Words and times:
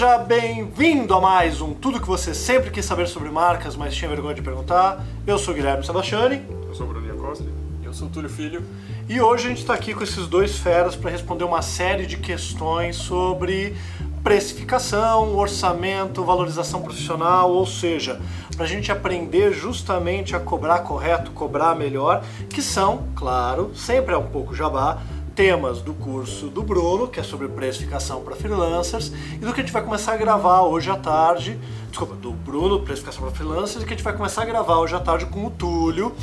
Seja 0.00 0.16
bem-vindo 0.16 1.12
a 1.12 1.20
mais 1.20 1.60
um 1.60 1.74
Tudo 1.74 2.00
que 2.00 2.06
você 2.06 2.32
sempre 2.32 2.70
quis 2.70 2.86
saber 2.86 3.06
sobre 3.06 3.28
marcas, 3.28 3.76
mas 3.76 3.94
tinha 3.94 4.08
vergonha 4.08 4.34
de 4.34 4.40
perguntar. 4.40 5.04
Eu 5.26 5.38
sou 5.38 5.52
o 5.52 5.54
Guilherme 5.54 5.84
Sebastiani. 5.84 6.40
Eu 6.66 6.74
sou 6.74 6.86
o 6.86 6.88
Bruninha 6.88 7.12
Costa. 7.12 7.44
Eu 7.84 7.92
sou 7.92 8.08
o 8.08 8.10
Túlio 8.10 8.30
Filho. 8.30 8.64
E 9.06 9.20
hoje 9.20 9.44
a 9.44 9.48
gente 9.50 9.58
está 9.58 9.74
aqui 9.74 9.92
com 9.92 10.02
esses 10.02 10.26
dois 10.26 10.56
feras 10.56 10.96
para 10.96 11.10
responder 11.10 11.44
uma 11.44 11.60
série 11.60 12.06
de 12.06 12.16
questões 12.16 12.96
sobre 12.96 13.76
precificação, 14.24 15.36
orçamento, 15.36 16.24
valorização 16.24 16.80
profissional, 16.80 17.50
ou 17.50 17.66
seja, 17.66 18.18
para 18.56 18.64
a 18.64 18.68
gente 18.68 18.90
aprender 18.90 19.52
justamente 19.52 20.34
a 20.34 20.40
cobrar 20.40 20.78
correto, 20.78 21.30
cobrar 21.32 21.74
melhor, 21.74 22.24
que 22.48 22.62
são, 22.62 23.06
claro, 23.14 23.70
sempre 23.74 24.14
é 24.14 24.16
um 24.16 24.26
pouco 24.26 24.54
jabá, 24.54 25.02
temas 25.40 25.80
do 25.80 25.94
curso 25.94 26.48
do 26.48 26.62
Bruno, 26.62 27.08
que 27.08 27.18
é 27.18 27.22
sobre 27.22 27.48
precificação 27.48 28.20
para 28.20 28.36
freelancers, 28.36 29.10
e 29.32 29.38
do 29.38 29.54
que 29.54 29.60
a 29.62 29.64
gente 29.64 29.72
vai 29.72 29.82
começar 29.82 30.12
a 30.12 30.16
gravar 30.18 30.60
hoje 30.64 30.90
à 30.90 30.98
tarde, 30.98 31.58
desculpa, 31.88 32.14
do 32.14 32.30
Bruno, 32.30 32.80
precificação 32.80 33.22
para 33.22 33.30
freelancers, 33.30 33.82
e 33.82 33.86
que 33.86 33.94
a 33.94 33.96
gente 33.96 34.04
vai 34.04 34.14
começar 34.14 34.42
a 34.42 34.44
gravar 34.44 34.76
hoje 34.76 34.94
à 34.94 35.00
tarde 35.00 35.24
com 35.24 35.46
o 35.46 35.50
Túlio. 35.50 36.14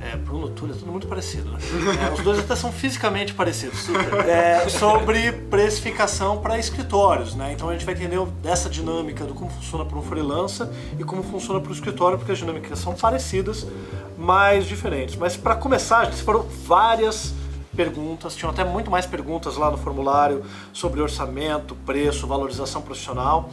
É, 0.00 0.16
Bruno, 0.16 0.48
Túlio, 0.48 0.74
é 0.74 0.76
tudo 0.76 0.90
muito 0.90 1.06
parecido. 1.06 1.52
Né? 1.52 1.58
É, 2.04 2.12
os 2.12 2.18
dois 2.18 2.40
até 2.40 2.56
são 2.56 2.72
fisicamente 2.72 3.32
parecidos. 3.32 3.88
É, 4.26 4.68
sobre 4.68 5.30
precificação 5.30 6.38
para 6.38 6.58
escritórios, 6.58 7.36
né? 7.36 7.52
Então 7.52 7.68
a 7.68 7.74
gente 7.74 7.84
vai 7.84 7.94
entender 7.94 8.20
dessa 8.42 8.68
dinâmica 8.68 9.24
do 9.24 9.34
como 9.34 9.50
funciona 9.50 9.84
para 9.84 9.96
um 9.96 10.02
freelancer 10.02 10.66
e 10.98 11.04
como 11.04 11.22
funciona 11.22 11.60
para 11.60 11.70
o 11.70 11.72
escritório, 11.72 12.18
porque 12.18 12.32
as 12.32 12.38
dinâmicas 12.38 12.80
são 12.80 12.92
parecidas, 12.92 13.68
mas 14.18 14.66
diferentes. 14.66 15.14
Mas 15.14 15.36
para 15.36 15.54
começar, 15.54 16.12
foram 16.12 16.44
várias 16.66 17.32
perguntas, 17.74 18.34
tinham 18.34 18.50
até 18.50 18.64
muito 18.64 18.90
mais 18.90 19.06
perguntas 19.06 19.56
lá 19.56 19.70
no 19.70 19.76
formulário 19.76 20.44
sobre 20.72 21.00
orçamento, 21.00 21.74
preço, 21.86 22.26
valorização 22.26 22.80
profissional. 22.80 23.50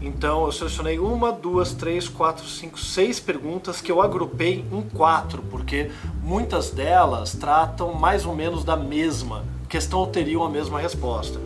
Então 0.00 0.44
eu 0.44 0.52
selecionei 0.52 0.98
uma, 0.98 1.32
duas, 1.32 1.72
três, 1.72 2.08
quatro, 2.08 2.46
cinco, 2.46 2.78
seis 2.78 3.18
perguntas 3.18 3.80
que 3.80 3.90
eu 3.90 4.02
agrupei 4.02 4.64
em 4.70 4.82
quatro, 4.82 5.42
porque 5.50 5.90
muitas 6.22 6.70
delas 6.70 7.32
tratam 7.32 7.94
mais 7.94 8.26
ou 8.26 8.34
menos 8.34 8.64
da 8.64 8.76
mesma 8.76 9.44
questão 9.68 10.00
ou 10.00 10.06
teriam 10.06 10.44
a 10.44 10.50
mesma 10.50 10.78
resposta. 10.78 11.40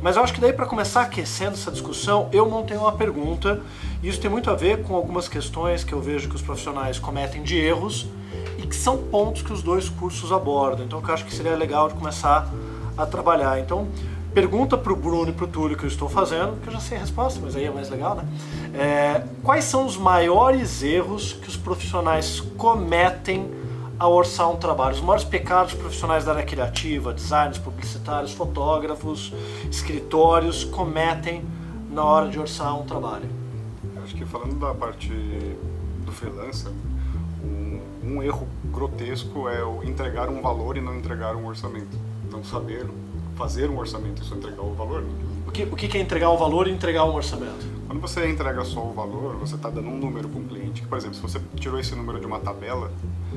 Mas 0.00 0.16
eu 0.16 0.22
acho 0.22 0.34
que 0.34 0.40
daí 0.40 0.52
para 0.52 0.66
começar 0.66 1.02
aquecendo 1.02 1.54
essa 1.54 1.70
discussão, 1.70 2.28
eu 2.30 2.48
montei 2.48 2.76
uma 2.76 2.92
pergunta, 2.92 3.62
e 4.02 4.08
isso 4.08 4.20
tem 4.20 4.30
muito 4.30 4.50
a 4.50 4.54
ver 4.54 4.82
com 4.82 4.94
algumas 4.94 5.28
questões 5.28 5.82
que 5.82 5.92
eu 5.92 6.00
vejo 6.00 6.28
que 6.28 6.36
os 6.36 6.42
profissionais 6.42 6.98
cometem 6.98 7.42
de 7.42 7.56
erros 7.56 8.06
que 8.66 8.76
são 8.76 8.98
pontos 8.98 9.42
que 9.42 9.52
os 9.52 9.62
dois 9.62 9.88
cursos 9.88 10.32
abordam. 10.32 10.84
Então 10.84 11.02
eu 11.06 11.14
acho 11.14 11.24
que 11.24 11.34
seria 11.34 11.56
legal 11.56 11.88
de 11.88 11.94
começar 11.94 12.48
a 12.96 13.06
trabalhar. 13.06 13.58
Então, 13.60 13.88
pergunta 14.32 14.76
para 14.76 14.92
o 14.92 14.96
Bruno 14.96 15.30
e 15.30 15.32
para 15.32 15.44
o 15.44 15.48
Túlio 15.48 15.76
que 15.76 15.84
eu 15.84 15.88
estou 15.88 16.08
fazendo, 16.08 16.60
que 16.60 16.68
eu 16.68 16.72
já 16.72 16.80
sei 16.80 16.96
a 16.98 17.00
resposta, 17.00 17.40
mas 17.42 17.54
aí 17.54 17.64
é 17.64 17.70
mais 17.70 17.88
legal, 17.88 18.16
né? 18.16 18.24
É, 18.74 19.22
quais 19.42 19.64
são 19.64 19.86
os 19.86 19.96
maiores 19.96 20.82
erros 20.82 21.32
que 21.32 21.48
os 21.48 21.56
profissionais 21.56 22.40
cometem 22.56 23.48
ao 23.98 24.12
orçar 24.12 24.50
um 24.50 24.56
trabalho? 24.56 24.94
Os 24.94 25.00
maiores 25.00 25.24
pecados 25.24 25.74
profissionais 25.74 26.24
da 26.24 26.32
área 26.32 26.44
criativa, 26.44 27.12
designers, 27.12 27.58
publicitários, 27.58 28.32
fotógrafos, 28.32 29.32
escritórios 29.70 30.64
cometem 30.64 31.44
na 31.90 32.04
hora 32.04 32.28
de 32.28 32.38
orçar 32.38 32.78
um 32.78 32.84
trabalho? 32.84 33.28
Acho 34.02 34.16
que 34.16 34.24
falando 34.24 34.58
da 34.58 34.74
parte 34.74 35.08
do 36.04 36.12
freelancer, 36.12 36.72
erro 38.22 38.46
grotesco 38.66 39.48
é 39.48 39.64
o 39.64 39.82
entregar 39.82 40.28
um 40.28 40.40
valor 40.40 40.76
e 40.76 40.80
não 40.80 40.96
entregar 40.96 41.36
um 41.36 41.46
orçamento. 41.46 41.96
Não 42.30 42.42
saber 42.44 42.86
fazer 43.36 43.68
um 43.68 43.78
orçamento 43.78 44.22
e 44.22 44.24
só 44.24 44.34
entregar 44.34 44.62
o 44.62 44.74
valor. 44.74 45.02
Né? 45.02 45.10
O 45.46 45.50
que, 45.50 45.62
o 45.64 45.76
que 45.76 45.96
é 45.96 46.00
entregar 46.00 46.30
um 46.30 46.36
valor 46.36 46.68
e 46.68 46.70
entregar 46.70 47.04
um 47.04 47.14
orçamento? 47.14 47.74
Quando 47.86 48.00
você 48.00 48.28
entrega 48.28 48.64
só 48.64 48.80
o 48.80 48.92
valor, 48.92 49.36
você 49.36 49.54
está 49.54 49.68
dando 49.68 49.88
um 49.88 49.98
número 49.98 50.28
para 50.28 50.40
um 50.40 50.44
cliente. 50.44 50.82
Por 50.82 50.96
exemplo, 50.96 51.16
se 51.16 51.22
você 51.22 51.40
tirou 51.56 51.78
esse 51.78 51.94
número 51.94 52.18
de 52.18 52.26
uma 52.26 52.40
tabela, 52.40 52.90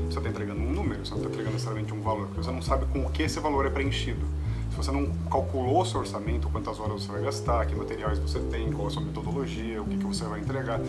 você 0.10 0.18
está 0.18 0.30
entregando 0.30 0.62
um 0.62 0.72
número, 0.72 1.06
você 1.06 1.12
não 1.12 1.18
está 1.18 1.30
entregando 1.30 1.54
necessariamente 1.54 1.94
um 1.94 2.02
valor, 2.02 2.28
porque 2.28 2.44
você 2.44 2.52
não 2.52 2.62
sabe 2.62 2.86
com 2.88 3.06
o 3.06 3.10
que 3.12 3.24
esse 3.24 3.40
valor 3.40 3.66
é 3.66 3.70
preenchido. 3.70 4.26
Se 4.72 4.78
você 4.78 4.92
não 4.92 5.12
calculou 5.30 5.82
o 5.82 5.86
seu 5.86 6.00
orçamento, 6.00 6.50
quantas 6.50 6.80
horas 6.80 7.04
você 7.04 7.12
vai 7.12 7.24
gastar, 7.24 7.66
que 7.66 7.76
materiais 7.76 8.20
você 8.20 8.40
tem, 8.40 8.72
qual 8.72 8.88
a 8.88 8.90
sua 8.90 9.02
metodologia, 9.02 9.82
o 9.82 9.86
que, 9.86 9.98
que 9.98 10.06
você 10.06 10.24
vai 10.26 10.40
entregar, 10.40 10.80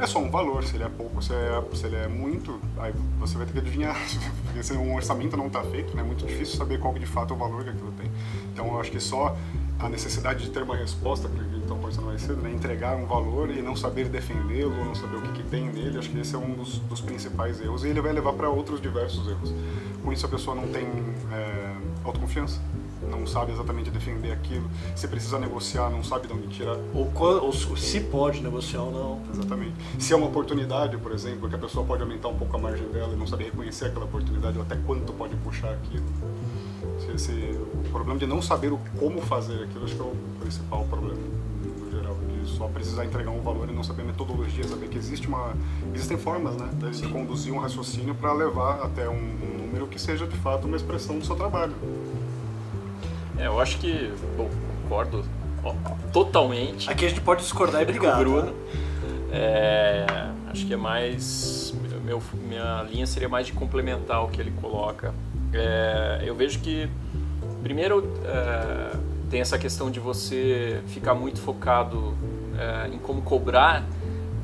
é 0.00 0.06
só 0.06 0.18
um 0.18 0.30
valor, 0.30 0.64
se 0.64 0.76
ele 0.76 0.84
é 0.84 0.88
pouco, 0.88 1.22
se, 1.22 1.32
é, 1.32 1.62
se 1.74 1.86
ele 1.86 1.96
é 1.96 2.08
muito, 2.08 2.60
aí 2.78 2.92
você 3.18 3.36
vai 3.36 3.46
ter 3.46 3.52
que 3.52 3.58
adivinhar, 3.58 3.96
porque 4.44 4.62
se 4.62 4.72
um 4.74 4.94
orçamento 4.94 5.36
não 5.36 5.46
está 5.46 5.62
feito, 5.62 5.94
né, 5.94 6.02
é 6.02 6.04
muito 6.04 6.26
difícil 6.26 6.56
saber 6.56 6.78
qual 6.78 6.94
de 6.94 7.06
fato 7.06 7.32
é 7.32 7.36
o 7.36 7.38
valor 7.38 7.64
que 7.64 7.70
aquilo 7.70 7.92
tem. 7.92 8.10
Então 8.52 8.66
eu 8.66 8.80
acho 8.80 8.90
que 8.90 9.00
só 9.00 9.36
a 9.78 9.88
necessidade 9.88 10.44
de 10.44 10.50
ter 10.50 10.62
uma 10.62 10.76
resposta, 10.76 11.28
que 11.28 11.56
então 11.56 11.76
conversando 11.76 12.06
mais 12.06 12.22
cedo, 12.22 12.40
né, 12.40 12.50
entregar 12.50 12.96
um 12.96 13.06
valor 13.06 13.50
e 13.50 13.62
não 13.62 13.74
saber 13.74 14.08
defendê-lo, 14.08 14.84
não 14.84 14.94
saber 14.94 15.16
o 15.16 15.22
que, 15.22 15.32
que, 15.32 15.42
tem 15.44 15.66
nele, 15.66 15.98
acho 15.98 16.10
que 16.10 16.18
esse 16.18 16.34
é 16.34 16.38
um 16.38 16.52
dos, 16.52 16.78
dos, 16.80 17.00
principais 17.00 17.60
erros 17.60 17.84
e 17.84 17.88
ele 17.88 18.00
vai 18.00 18.12
levar 18.12 18.32
para 18.32 18.48
outros 18.48 18.80
diversos 18.80 19.28
erros. 19.28 19.52
Com 20.02 20.12
isso 20.12 20.26
a 20.26 20.28
pessoa 20.28 20.54
não 20.54 20.68
tem 20.68 20.86
é, 21.32 21.76
autoconfiança 22.04 22.60
não 23.10 23.26
sabe 23.26 23.52
exatamente 23.52 23.90
defender 23.90 24.32
aquilo, 24.32 24.68
se 24.94 25.06
precisa 25.08 25.38
negociar, 25.38 25.90
não 25.90 26.02
sabe 26.02 26.26
de 26.26 26.32
onde 26.32 26.48
tirar. 26.48 26.76
Ou, 26.94 27.10
ou, 27.42 27.52
se 27.52 28.00
pode 28.00 28.42
negociar 28.42 28.82
ou 28.82 28.92
não. 28.92 29.20
Exatamente. 29.32 29.74
Se 29.98 30.12
é 30.12 30.16
uma 30.16 30.26
oportunidade, 30.26 30.96
por 30.96 31.12
exemplo, 31.12 31.48
que 31.48 31.54
a 31.54 31.58
pessoa 31.58 31.84
pode 31.84 32.02
aumentar 32.02 32.28
um 32.28 32.36
pouco 32.36 32.56
a 32.56 32.58
margem 32.58 32.86
dela 32.88 33.12
e 33.12 33.16
não 33.16 33.26
saber 33.26 33.44
reconhecer 33.44 33.86
aquela 33.86 34.04
oportunidade, 34.04 34.56
ou 34.58 34.64
até 34.64 34.76
quanto 34.76 35.12
pode 35.12 35.36
puxar 35.36 35.72
aquilo. 35.72 36.04
Se, 37.16 37.32
o 37.32 37.88
problema 37.90 38.18
de 38.18 38.26
não 38.26 38.40
saber 38.40 38.72
o 38.72 38.78
como 38.98 39.20
fazer 39.20 39.64
aquilo, 39.64 39.84
acho 39.84 39.94
que 39.94 40.00
é 40.00 40.04
o 40.04 40.16
principal 40.40 40.84
problema 40.84 41.20
no 41.64 41.90
geral, 41.90 42.16
de 42.16 42.48
só 42.48 42.66
precisar 42.68 43.04
entregar 43.04 43.30
um 43.30 43.40
valor 43.40 43.68
e 43.68 43.72
não 43.72 43.82
saber 43.82 44.04
metodologia, 44.04 44.64
saber 44.64 44.88
que 44.88 44.98
existe 44.98 45.28
uma, 45.28 45.54
existem 45.94 46.16
formas, 46.16 46.56
né, 46.56 46.68
de 46.90 47.06
conduzir 47.08 47.52
um 47.52 47.58
raciocínio 47.58 48.14
para 48.14 48.32
levar 48.32 48.80
até 48.82 49.08
um, 49.08 49.14
um 49.14 49.66
número 49.66 49.86
que 49.86 50.00
seja 50.00 50.26
de 50.26 50.36
fato 50.36 50.66
uma 50.66 50.76
expressão 50.76 51.18
do 51.18 51.24
seu 51.24 51.36
trabalho. 51.36 51.74
É, 53.38 53.46
eu 53.46 53.60
acho 53.60 53.78
que, 53.78 54.12
bom, 54.36 54.48
concordo 54.82 55.24
ó, 55.62 55.74
totalmente. 56.12 56.90
Aqui 56.90 57.06
a 57.06 57.08
gente 57.08 57.20
pode 57.20 57.42
discordar 57.42 57.82
e 57.82 57.84
brigar. 57.86 58.18
Bruno. 58.18 58.52
Tá? 58.52 58.54
É, 59.32 60.06
acho 60.48 60.66
que 60.66 60.72
é 60.72 60.76
mais. 60.76 61.74
Meu, 62.04 62.22
minha 62.46 62.82
linha 62.82 63.06
seria 63.06 63.28
mais 63.28 63.46
de 63.46 63.52
complementar 63.52 64.22
o 64.24 64.28
que 64.28 64.40
ele 64.40 64.52
coloca. 64.60 65.14
É, 65.52 66.22
eu 66.24 66.34
vejo 66.34 66.60
que, 66.60 66.88
primeiro, 67.62 68.12
é, 68.24 68.96
tem 69.30 69.40
essa 69.40 69.58
questão 69.58 69.90
de 69.90 69.98
você 69.98 70.82
ficar 70.88 71.14
muito 71.14 71.40
focado 71.40 72.14
é, 72.58 72.88
em 72.88 72.98
como 72.98 73.22
cobrar 73.22 73.84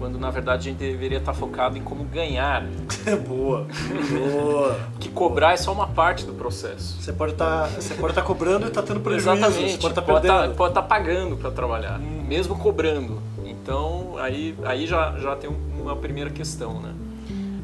quando 0.00 0.18
na 0.18 0.30
verdade 0.30 0.66
a 0.66 0.72
gente 0.72 0.78
deveria 0.78 1.18
estar 1.18 1.34
focado 1.34 1.76
em 1.76 1.82
como 1.82 2.04
ganhar. 2.04 2.64
boa, 3.28 3.66
boa. 4.10 4.80
que 4.98 5.10
cobrar 5.10 5.52
é 5.52 5.56
só 5.58 5.72
uma 5.72 5.86
parte 5.86 6.24
do 6.24 6.32
processo. 6.32 7.00
Você 7.00 7.12
pode 7.12 7.32
estar, 7.32 7.68
tá, 7.68 7.80
você 7.80 7.92
pode 7.94 8.12
estar 8.12 8.22
cobrando 8.22 8.64
e 8.64 8.68
estar 8.68 8.80
tá 8.80 8.88
tendo 8.88 9.00
prejuízo. 9.00 9.30
Exatamente. 9.30 9.72
Você 9.72 9.78
pode 9.78 9.92
estar 9.92 10.02
tá 10.02 10.20
perdendo. 10.20 10.54
Pode 10.56 10.70
estar 10.70 10.82
pagando 10.82 11.36
para 11.36 11.50
trabalhar, 11.50 12.00
hum. 12.00 12.24
mesmo 12.26 12.56
cobrando. 12.56 13.20
Então 13.44 14.16
aí, 14.16 14.56
aí 14.64 14.86
já, 14.86 15.18
já 15.18 15.36
tem 15.36 15.50
uma 15.78 15.94
primeira 15.94 16.30
questão, 16.30 16.80
né? 16.80 16.94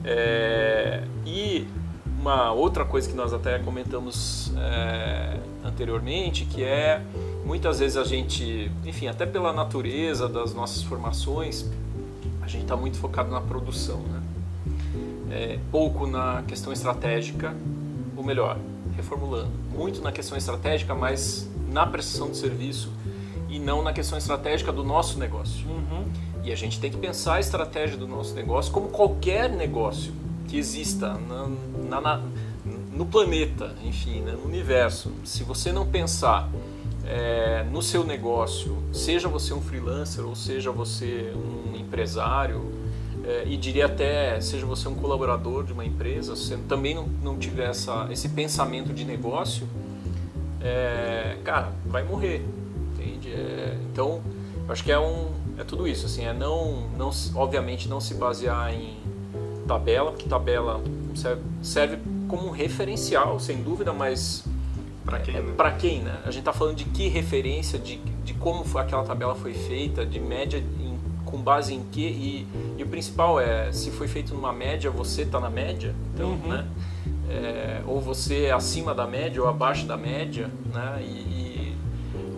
É, 0.04 1.02
e 1.24 1.66
uma 2.20 2.52
outra 2.52 2.84
coisa 2.84 3.08
que 3.08 3.16
nós 3.16 3.32
até 3.32 3.58
comentamos 3.60 4.52
é, 4.58 5.38
anteriormente, 5.64 6.44
que 6.44 6.62
é 6.62 7.00
muitas 7.46 7.78
vezes 7.78 7.96
a 7.96 8.04
gente, 8.04 8.70
enfim, 8.84 9.06
até 9.06 9.24
pela 9.24 9.54
natureza 9.54 10.28
das 10.28 10.52
nossas 10.52 10.82
formações, 10.82 11.70
a 12.46 12.48
gente 12.48 12.62
está 12.62 12.76
muito 12.76 12.96
focado 12.96 13.28
na 13.28 13.40
produção, 13.40 13.98
né? 13.98 14.22
É, 15.32 15.58
pouco 15.72 16.06
na 16.06 16.44
questão 16.46 16.72
estratégica, 16.72 17.52
ou 18.16 18.22
melhor, 18.22 18.56
reformulando, 18.94 19.50
muito 19.74 20.00
na 20.00 20.12
questão 20.12 20.38
estratégica, 20.38 20.94
mas 20.94 21.50
na 21.68 21.84
prestação 21.84 22.30
de 22.30 22.36
serviço 22.36 22.92
e 23.48 23.58
não 23.58 23.82
na 23.82 23.92
questão 23.92 24.16
estratégica 24.16 24.72
do 24.72 24.84
nosso 24.84 25.18
negócio. 25.18 25.66
Uhum. 25.66 26.04
E 26.44 26.52
a 26.52 26.54
gente 26.54 26.78
tem 26.78 26.88
que 26.88 26.96
pensar 26.96 27.34
a 27.34 27.40
estratégia 27.40 27.96
do 27.96 28.06
nosso 28.06 28.32
negócio 28.34 28.72
como 28.72 28.90
qualquer 28.90 29.50
negócio 29.50 30.12
que 30.46 30.56
exista 30.56 31.14
na, 31.14 31.48
na, 31.88 32.00
na, 32.00 32.22
no 32.92 33.06
planeta, 33.06 33.74
enfim, 33.82 34.20
né, 34.20 34.32
no 34.32 34.44
universo. 34.44 35.10
Se 35.24 35.42
você 35.42 35.72
não 35.72 35.84
pensar 35.84 36.48
é, 37.06 37.64
no 37.70 37.80
seu 37.80 38.04
negócio, 38.04 38.76
seja 38.92 39.28
você 39.28 39.54
um 39.54 39.60
freelancer 39.60 40.24
ou 40.26 40.34
seja 40.34 40.70
você 40.72 41.32
um 41.34 41.76
empresário, 41.76 42.72
é, 43.24 43.44
e 43.46 43.56
diria 43.56 43.86
até, 43.86 44.40
seja 44.40 44.66
você 44.66 44.88
um 44.88 44.94
colaborador 44.94 45.64
de 45.64 45.72
uma 45.72 45.84
empresa, 45.84 46.36
se 46.36 46.56
também 46.68 46.94
não, 46.94 47.06
não 47.22 47.38
tiver 47.38 47.70
essa, 47.70 48.06
esse 48.10 48.28
pensamento 48.28 48.92
de 48.92 49.04
negócio, 49.04 49.68
é, 50.60 51.36
cara, 51.44 51.72
vai 51.86 52.02
morrer, 52.02 52.44
entende? 52.92 53.32
É, 53.32 53.76
então, 53.92 54.20
acho 54.68 54.82
que 54.84 54.92
é, 54.92 54.98
um, 54.98 55.30
é 55.58 55.64
tudo 55.64 55.86
isso, 55.86 56.06
assim, 56.06 56.24
é 56.24 56.32
não, 56.32 56.88
não, 56.96 57.10
obviamente 57.34 57.88
não 57.88 58.00
se 58.00 58.14
basear 58.14 58.72
em 58.72 58.96
tabela, 59.66 60.12
porque 60.12 60.28
tabela 60.28 60.80
serve, 61.14 61.42
serve 61.62 61.98
como 62.28 62.46
um 62.46 62.50
referencial, 62.50 63.40
sem 63.40 63.62
dúvida, 63.62 63.92
mas 63.92 64.44
Para 65.06 65.20
quem, 65.20 65.34
né? 65.34 65.54
Para 65.56 65.70
quem, 65.70 66.00
né? 66.02 66.18
A 66.24 66.30
gente 66.30 66.40
está 66.40 66.52
falando 66.52 66.74
de 66.74 66.84
que 66.84 67.06
referência, 67.06 67.78
de, 67.78 67.96
de 67.96 68.34
como 68.34 68.64
aquela 68.76 69.04
tabela 69.04 69.36
foi 69.36 69.54
feita, 69.54 70.04
de 70.04 70.18
média 70.18 70.58
em, 70.58 70.98
com 71.24 71.38
base 71.38 71.72
em 71.72 71.84
que 71.84 72.00
e, 72.00 72.48
e, 72.76 72.82
o 72.82 72.88
principal 72.88 73.40
é 73.40 73.70
se 73.72 73.92
foi 73.92 74.08
feito 74.08 74.34
numa 74.34 74.52
média, 74.52 74.90
você 74.90 75.22
está 75.22 75.38
na 75.38 75.48
média, 75.48 75.94
então, 76.12 76.30
uhum. 76.30 76.48
né? 76.48 76.66
É, 77.28 77.82
ou 77.86 78.00
você 78.00 78.44
é 78.44 78.52
acima 78.52 78.94
da 78.94 79.06
média 79.06 79.40
ou 79.42 79.48
abaixo 79.48 79.86
da 79.86 79.96
média, 79.96 80.50
né? 80.72 81.00
E, 81.00 81.04
e, 81.04 81.76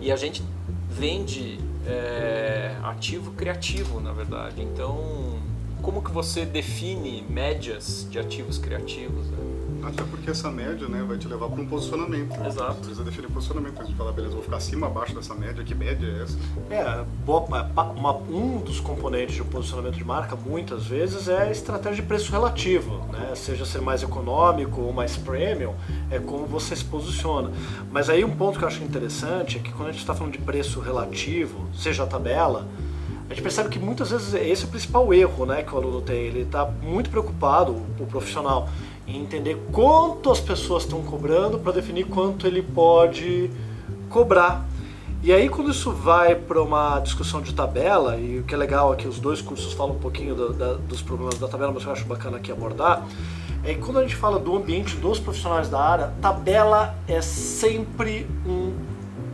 e 0.01 0.11
a 0.11 0.15
gente 0.15 0.43
vende 0.89 1.59
é, 1.87 2.75
ativo 2.83 3.31
criativo, 3.31 3.99
na 3.99 4.11
verdade. 4.11 4.61
Então, 4.61 5.39
como 5.81 6.03
que 6.03 6.11
você 6.11 6.45
define 6.45 7.23
médias 7.29 8.07
de 8.09 8.19
ativos 8.19 8.57
criativos? 8.57 9.27
Né? 9.27 9.37
Até 9.83 10.03
porque 10.03 10.29
essa 10.29 10.51
média 10.51 10.87
né, 10.87 11.03
vai 11.07 11.17
te 11.17 11.27
levar 11.27 11.49
para 11.49 11.61
um 11.61 11.65
posicionamento. 11.65 12.37
Né? 12.37 12.47
Exato. 12.47 12.73
Você 12.73 12.79
precisa 12.79 13.03
definir 13.03 13.29
posicionamento. 13.31 13.81
A 13.81 13.85
gente 13.85 13.95
fala, 13.95 14.11
beleza, 14.11 14.33
vou 14.33 14.43
ficar 14.43 14.57
acima, 14.57 14.87
abaixo 14.87 15.15
dessa 15.15 15.33
média, 15.33 15.63
que 15.63 15.75
média 15.75 16.05
é 16.05 16.23
essa? 16.23 16.37
É, 16.69 17.05
uma, 17.25 18.17
um 18.29 18.59
dos 18.59 18.79
componentes 18.79 19.35
de 19.35 19.41
um 19.41 19.45
posicionamento 19.45 19.95
de 19.95 20.03
marca, 20.03 20.35
muitas 20.35 20.85
vezes, 20.85 21.27
é 21.27 21.43
a 21.43 21.51
estratégia 21.51 22.01
de 22.01 22.07
preço 22.07 22.31
relativo. 22.31 23.05
Né? 23.11 23.33
Seja 23.35 23.65
ser 23.65 23.81
mais 23.81 24.03
econômico 24.03 24.81
ou 24.81 24.93
mais 24.93 25.17
premium, 25.17 25.73
é 26.09 26.19
como 26.19 26.45
você 26.45 26.75
se 26.75 26.85
posiciona. 26.85 27.51
Mas 27.91 28.09
aí 28.09 28.23
um 28.23 28.35
ponto 28.35 28.57
que 28.57 28.63
eu 28.63 28.67
acho 28.67 28.83
interessante 28.83 29.57
é 29.57 29.59
que 29.59 29.71
quando 29.71 29.89
a 29.89 29.91
gente 29.91 30.01
está 30.01 30.13
falando 30.13 30.33
de 30.33 30.39
preço 30.39 30.79
relativo, 30.79 31.67
seja 31.73 32.03
a 32.03 32.07
tabela, 32.07 32.67
a 33.29 33.33
gente 33.33 33.43
percebe 33.43 33.69
que 33.69 33.77
muitas 33.77 34.09
vezes 34.09 34.33
esse 34.33 34.63
é 34.63 34.65
o 34.65 34.69
principal 34.69 35.13
erro 35.13 35.45
né, 35.45 35.61
que 35.61 35.73
o 35.73 35.77
aluno 35.77 36.01
tem. 36.01 36.17
Ele 36.23 36.41
está 36.41 36.65
muito 36.65 37.11
preocupado, 37.11 37.73
o 37.99 38.05
profissional, 38.07 38.67
em 39.09 39.21
entender 39.21 39.57
quanto 39.71 40.31
as 40.31 40.39
pessoas 40.39 40.83
estão 40.83 41.01
cobrando 41.01 41.57
para 41.57 41.71
definir 41.73 42.05
quanto 42.05 42.45
ele 42.45 42.61
pode 42.61 43.49
cobrar. 44.09 44.67
E 45.21 45.33
aí 45.33 45.49
quando 45.49 45.71
isso 45.71 45.91
vai 45.91 46.35
para 46.35 46.61
uma 46.61 46.99
discussão 46.99 47.41
de 47.41 47.53
tabela, 47.53 48.15
e 48.17 48.39
o 48.39 48.43
que 48.43 48.53
é 48.53 48.57
legal 48.57 48.93
é 48.93 48.95
que 48.95 49.07
os 49.07 49.19
dois 49.19 49.41
cursos 49.41 49.73
falam 49.73 49.95
um 49.95 49.99
pouquinho 49.99 50.33
do, 50.33 50.53
da, 50.53 50.73
dos 50.75 51.01
problemas 51.01 51.37
da 51.37 51.47
tabela, 51.47 51.73
mas 51.73 51.83
eu 51.83 51.91
acho 51.91 52.05
bacana 52.05 52.37
aqui 52.37 52.51
abordar, 52.51 53.05
é 53.63 53.73
que 53.73 53.81
quando 53.81 53.99
a 53.99 54.01
gente 54.03 54.15
fala 54.15 54.39
do 54.39 54.55
ambiente 54.55 54.95
dos 54.95 55.19
profissionais 55.19 55.69
da 55.69 55.79
área, 55.79 56.13
tabela 56.21 56.95
é 57.07 57.21
sempre 57.21 58.25
um 58.45 58.73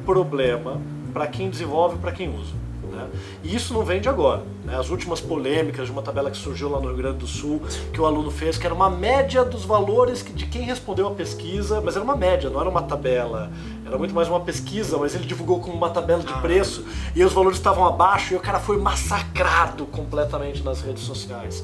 problema 0.06 0.82
para 1.14 1.28
quem 1.28 1.50
desenvolve 1.50 1.98
e 1.98 2.00
para 2.00 2.12
quem 2.12 2.30
usa. 2.36 2.65
Né? 2.96 3.08
E 3.44 3.56
isso 3.56 3.74
não 3.74 3.84
vem 3.84 4.00
de 4.00 4.08
agora. 4.10 4.44
Né? 4.64 4.76
As 4.78 4.90
últimas 4.90 5.20
polêmicas 5.20 5.86
de 5.86 5.92
uma 5.92 6.02
tabela 6.02 6.32
que 6.32 6.38
surgiu 6.38 6.70
lá 6.70 6.80
no 6.80 6.88
Rio 6.88 6.98
Grande 6.98 7.18
do 7.18 7.28
Sul, 7.28 7.62
que 7.94 8.00
o 8.00 8.06
aluno 8.06 8.32
fez, 8.32 8.58
que 8.58 8.66
era 8.66 8.74
uma 8.74 8.90
média 8.90 9.44
dos 9.44 9.66
valores 9.66 10.24
de 10.24 10.46
quem 10.48 10.64
respondeu 10.64 11.08
a 11.08 11.12
pesquisa, 11.12 11.82
mas 11.82 11.96
era 11.96 12.04
uma 12.04 12.16
média, 12.16 12.50
não 12.50 12.60
era 12.60 12.70
uma 12.70 12.82
tabela. 12.82 13.52
Era 13.86 13.98
muito 13.98 14.16
mais 14.16 14.28
uma 14.28 14.40
pesquisa, 14.40 14.98
mas 14.98 15.14
ele 15.14 15.26
divulgou 15.26 15.60
como 15.60 15.76
uma 15.76 15.90
tabela 15.90 16.24
de 16.24 16.34
ah. 16.34 16.38
preço 16.38 16.86
e 17.16 17.24
os 17.24 17.34
valores 17.34 17.58
estavam 17.58 17.86
abaixo 17.86 18.34
e 18.34 18.38
o 18.38 18.40
cara 18.40 18.60
foi 18.60 18.78
massacrado 18.78 19.86
completamente 19.86 20.64
nas 20.64 20.82
redes 20.82 21.04
sociais. 21.04 21.64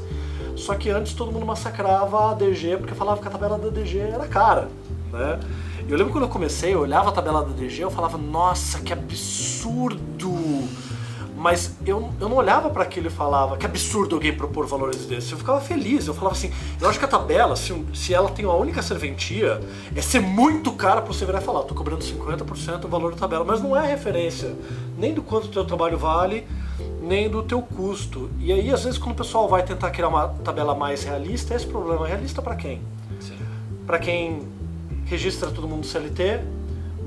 Só 0.55 0.75
que 0.75 0.89
antes 0.89 1.13
todo 1.13 1.31
mundo 1.31 1.45
massacrava 1.45 2.31
a 2.31 2.33
DG 2.33 2.77
porque 2.77 2.93
falava 2.93 3.21
que 3.21 3.27
a 3.27 3.31
tabela 3.31 3.57
da 3.57 3.69
DG 3.69 3.97
era 3.97 4.27
cara. 4.27 4.69
Né? 5.11 5.39
Eu 5.89 5.97
lembro 5.97 6.13
quando 6.13 6.25
eu 6.25 6.29
comecei, 6.29 6.73
eu 6.73 6.81
olhava 6.81 7.09
a 7.09 7.11
tabela 7.11 7.43
da 7.43 7.51
DG, 7.51 7.83
eu 7.83 7.91
falava, 7.91 8.17
nossa, 8.17 8.79
que 8.79 8.93
absurdo! 8.93 10.31
Mas 11.41 11.75
eu, 11.87 12.11
eu 12.19 12.29
não 12.29 12.37
olhava 12.37 12.69
para 12.69 12.83
aquilo 12.83 13.07
e 13.07 13.09
falava 13.09 13.57
que 13.57 13.65
absurdo 13.65 14.13
alguém 14.13 14.31
propor 14.31 14.67
valores 14.67 15.07
desses. 15.07 15.31
Eu 15.31 15.39
ficava 15.39 15.59
feliz. 15.59 16.05
Eu 16.05 16.13
falava 16.13 16.35
assim: 16.35 16.53
eu 16.79 16.87
acho 16.87 16.99
que 16.99 17.05
a 17.05 17.07
tabela, 17.07 17.55
se, 17.55 17.73
se 17.95 18.13
ela 18.13 18.29
tem 18.29 18.45
uma 18.45 18.53
única 18.53 18.79
serventia, 18.83 19.59
é 19.95 20.01
ser 20.03 20.19
muito 20.19 20.71
cara 20.73 21.01
para 21.01 21.11
você 21.11 21.25
virar 21.25 21.41
e 21.41 21.43
falar: 21.43 21.63
tô 21.63 21.73
cobrando 21.73 22.03
50% 22.03 22.77
do 22.81 22.87
valor 22.87 23.13
da 23.13 23.17
tabela. 23.17 23.43
Mas 23.43 23.59
não 23.59 23.75
é 23.75 23.87
referência 23.87 24.55
nem 24.99 25.15
do 25.15 25.23
quanto 25.23 25.45
o 25.45 25.47
teu 25.47 25.65
trabalho 25.65 25.97
vale, 25.97 26.45
nem 27.01 27.27
do 27.27 27.41
teu 27.41 27.59
custo. 27.59 28.29
E 28.39 28.53
aí, 28.53 28.71
às 28.71 28.83
vezes, 28.83 28.99
quando 28.99 29.13
o 29.13 29.17
pessoal 29.17 29.49
vai 29.49 29.63
tentar 29.63 29.89
criar 29.89 30.09
uma 30.09 30.27
tabela 30.27 30.75
mais 30.75 31.03
realista, 31.03 31.55
é 31.55 31.57
esse 31.57 31.65
problema. 31.65 32.05
Realista 32.05 32.39
para 32.39 32.55
quem? 32.55 32.83
Para 33.87 33.97
quem 33.97 34.47
registra 35.05 35.49
todo 35.49 35.67
mundo 35.67 35.87
CLT, 35.87 36.39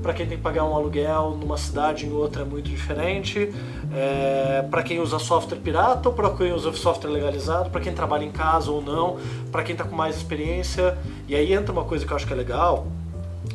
para 0.05 0.13
quem 0.13 0.27
tem 0.27 0.37
que 0.37 0.43
pagar 0.43 0.63
um 0.65 0.75
aluguel 0.75 1.35
numa 1.35 1.57
cidade 1.57 2.05
em 2.05 2.11
outra 2.11 2.43
é 2.43 2.45
muito 2.45 2.69
diferente, 2.69 3.51
é, 3.91 4.63
para 4.69 4.83
quem 4.83 4.99
usa 4.99 5.17
software 5.17 5.57
pirata 5.57 6.09
ou 6.09 6.13
para 6.13 6.29
quem 6.29 6.53
usa 6.53 6.71
software 6.73 7.09
legalizado, 7.09 7.71
para 7.71 7.81
quem 7.81 7.91
trabalha 7.91 8.23
em 8.23 8.31
casa 8.31 8.69
ou 8.69 8.83
não, 8.83 9.17
para 9.51 9.63
quem 9.63 9.73
está 9.73 9.83
com 9.83 9.95
mais 9.95 10.15
experiência. 10.15 10.95
E 11.27 11.35
aí 11.35 11.51
entra 11.51 11.73
uma 11.73 11.83
coisa 11.85 12.05
que 12.05 12.13
eu 12.13 12.15
acho 12.15 12.27
que 12.27 12.33
é 12.33 12.35
legal, 12.35 12.85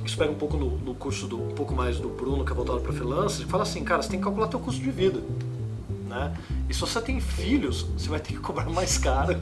isso 0.05 0.19
pega 0.19 0.33
um 0.33 0.35
pouco 0.35 0.57
no, 0.57 0.77
no 0.79 0.93
curso 0.93 1.29
do 1.29 1.41
um 1.41 1.55
pouco 1.55 1.73
mais 1.73 2.01
do 2.01 2.09
Bruno 2.09 2.45
que 2.45 2.51
é 2.51 2.55
voltado 2.55 2.81
para 2.81 2.93
freelancers, 2.93 3.45
que 3.45 3.49
fala 3.49 3.63
assim, 3.63 3.85
cara, 3.85 4.03
você 4.03 4.09
tem 4.09 4.19
que 4.19 4.25
calcular 4.25 4.49
teu 4.49 4.59
custo 4.59 4.83
de 4.83 4.91
vida, 4.91 5.21
né? 6.09 6.35
E 6.69 6.75
se 6.75 6.81
você 6.81 7.01
tem 7.01 7.21
filhos, 7.21 7.83
você 7.97 8.09
vai 8.09 8.19
ter 8.19 8.33
que 8.33 8.41
cobrar 8.41 8.69
mais 8.69 8.99
caro 8.99 9.39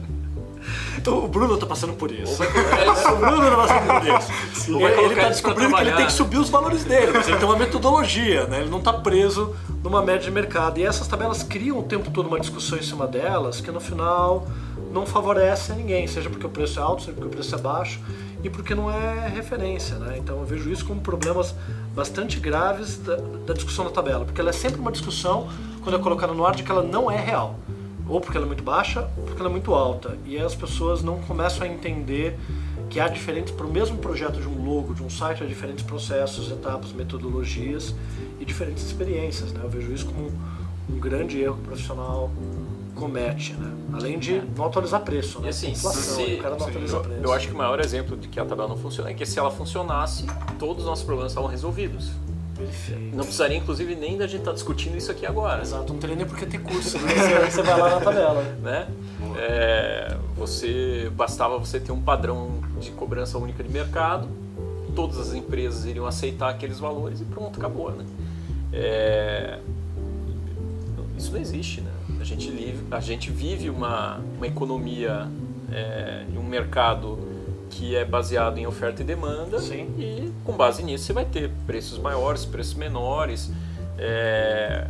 o 1.07 1.27
Bruno 1.27 1.57
tá 1.57 1.65
passando 1.65 1.93
por 1.93 2.11
isso. 2.11 2.41
o 2.41 3.15
Bruno 3.17 3.49
tá 3.49 3.55
passando 3.55 3.99
por 3.99 4.19
isso. 4.19 4.71
Ele, 4.71 5.01
ele 5.05 5.15
tá 5.15 5.29
descobrindo 5.29 5.75
que 5.75 5.81
ele 5.81 5.93
tem 5.93 6.05
que 6.05 6.13
subir 6.13 6.37
os 6.37 6.49
valores 6.49 6.83
dele, 6.83 7.11
mas 7.13 7.27
ele 7.27 7.37
tem 7.37 7.45
uma 7.47 7.57
metodologia, 7.57 8.45
né? 8.45 8.61
Ele 8.61 8.69
não 8.69 8.81
tá 8.81 8.93
preso 8.93 9.55
numa 9.83 10.01
média 10.01 10.23
de 10.23 10.31
mercado. 10.31 10.79
E 10.79 10.83
essas 10.83 11.07
tabelas 11.07 11.43
criam 11.43 11.79
o 11.79 11.83
tempo 11.83 12.11
todo 12.11 12.27
uma 12.27 12.39
discussão 12.39 12.77
em 12.77 12.83
cima 12.83 13.07
delas 13.07 13.61
que 13.61 13.71
no 13.71 13.79
final 13.79 14.47
não 14.91 15.05
favorece 15.05 15.71
a 15.71 15.75
ninguém, 15.75 16.07
seja 16.07 16.29
porque 16.29 16.45
o 16.45 16.49
preço 16.49 16.79
é 16.79 16.83
alto, 16.83 17.03
seja 17.03 17.13
porque 17.13 17.27
o 17.27 17.31
preço 17.31 17.53
é 17.53 17.57
baixo 17.57 17.99
e 18.43 18.49
porque 18.49 18.73
não 18.73 18.89
é 18.89 19.27
referência, 19.27 19.97
né? 19.97 20.17
Então 20.17 20.39
eu 20.39 20.45
vejo 20.45 20.69
isso 20.69 20.85
como 20.85 20.99
problemas 21.01 21.53
bastante 21.93 22.39
graves 22.39 22.97
da, 22.97 23.15
da 23.15 23.53
discussão 23.53 23.85
da 23.85 23.91
tabela, 23.91 24.25
porque 24.25 24.39
ela 24.41 24.49
é 24.49 24.53
sempre 24.53 24.79
uma 24.79 24.91
discussão 24.91 25.47
quando 25.83 25.95
é 25.95 25.99
colocada 25.99 26.33
no 26.33 26.45
ar 26.45 26.55
de 26.55 26.63
que 26.63 26.71
ela 26.71 26.83
não 26.83 27.09
é 27.09 27.17
real 27.17 27.55
ou 28.09 28.19
porque 28.19 28.37
ela 28.37 28.45
é 28.45 28.47
muito 28.47 28.63
baixa, 28.63 29.07
ou 29.15 29.23
porque 29.23 29.39
ela 29.39 29.49
é 29.49 29.51
muito 29.51 29.73
alta. 29.73 30.17
E 30.25 30.37
as 30.37 30.55
pessoas 30.55 31.03
não 31.03 31.19
começam 31.19 31.65
a 31.65 31.69
entender 31.69 32.37
que 32.89 32.99
há 32.99 33.07
diferentes, 33.07 33.53
para 33.53 33.65
o 33.65 33.71
mesmo 33.71 33.97
projeto 33.99 34.41
de 34.41 34.47
um 34.47 34.63
logo, 34.63 34.93
de 34.93 35.03
um 35.03 35.09
site, 35.09 35.43
há 35.43 35.45
diferentes 35.45 35.83
processos, 35.83 36.51
etapas, 36.51 36.91
metodologias 36.91 37.93
e 38.39 38.45
diferentes 38.45 38.83
experiências. 38.83 39.53
Né? 39.53 39.61
Eu 39.63 39.69
vejo 39.69 39.93
isso 39.93 40.07
como 40.07 40.31
um 40.89 40.99
grande 40.99 41.39
erro 41.39 41.57
profissional 41.57 42.31
comete, 42.95 43.53
né? 43.53 43.71
Além 43.93 44.19
de 44.19 44.41
não 44.57 44.65
atualizar 44.65 45.01
preço, 45.01 45.39
né? 45.39 45.47
E 45.47 45.49
assim, 45.49 45.71
Inflação, 45.71 46.25
se, 46.25 46.33
o 46.33 46.41
cara 46.41 46.55
não 46.57 46.67
atualiza 46.67 46.97
eu, 46.97 47.01
preço. 47.01 47.21
Eu 47.23 47.33
acho 47.33 47.47
que 47.47 47.53
o 47.53 47.57
maior 47.57 47.79
exemplo 47.79 48.17
de 48.17 48.27
que 48.27 48.39
a 48.39 48.45
tabela 48.45 48.67
não 48.67 48.77
funciona 48.77 49.09
é 49.09 49.13
que 49.13 49.25
se 49.25 49.39
ela 49.39 49.49
funcionasse, 49.49 50.25
todos 50.57 50.83
os 50.83 50.89
nossos 50.89 51.05
problemas 51.05 51.31
estavam 51.31 51.49
resolvidos. 51.49 52.11
Perfeito. 52.59 53.15
Não 53.15 53.23
precisaria, 53.23 53.57
inclusive, 53.57 53.95
nem 53.95 54.17
da 54.17 54.27
gente 54.27 54.41
estar 54.41 54.51
tá 54.51 54.55
discutindo 54.55 54.97
isso 54.97 55.09
aqui 55.09 55.25
agora. 55.25 55.61
Exato, 55.61 55.93
não 55.93 55.99
teria 55.99 56.15
nem 56.15 56.25
por 56.25 56.37
que 56.37 56.45
ter 56.45 56.59
curso, 56.59 56.99
né? 56.99 57.13
você, 57.49 57.61
vai 57.61 57.79
lá 57.79 57.89
na 57.91 58.01
tabela. 58.01 58.43
Né? 58.61 58.87
É, 59.37 60.17
você 60.35 61.09
Bastava 61.15 61.57
você 61.57 61.79
ter 61.79 61.93
um 61.93 62.01
padrão 62.01 62.59
de 62.81 62.91
cobrança 62.91 63.37
única 63.37 63.63
de 63.63 63.69
mercado, 63.69 64.27
todas 64.93 65.17
as 65.17 65.33
empresas 65.33 65.85
iriam 65.85 66.05
aceitar 66.05 66.49
aqueles 66.49 66.79
valores 66.79 67.21
e 67.21 67.25
pronto, 67.25 67.57
acabou. 67.57 67.91
Né? 67.91 68.05
É, 68.73 69.59
isso 71.17 71.31
não 71.31 71.39
existe, 71.39 71.79
né? 71.81 71.91
A 72.19 72.23
gente, 72.25 72.51
vive, 72.51 72.83
a 72.91 72.99
gente 72.99 73.31
vive 73.31 73.69
uma, 73.69 74.19
uma 74.35 74.45
economia 74.45 75.29
é, 75.71 76.25
um 76.35 76.43
mercado 76.43 77.17
que 77.69 77.95
é 77.95 78.03
baseado 78.03 78.57
em 78.57 78.65
oferta 78.65 79.01
e 79.01 79.05
demanda 79.05 79.59
Sim. 79.59 79.93
e 79.97 80.31
com 80.43 80.53
base 80.53 80.83
nisso 80.83 81.05
você 81.05 81.13
vai 81.13 81.25
ter 81.25 81.51
preços 81.65 81.97
maiores, 81.97 82.45
preços 82.45 82.73
menores 82.73 83.51
é, 83.97 84.87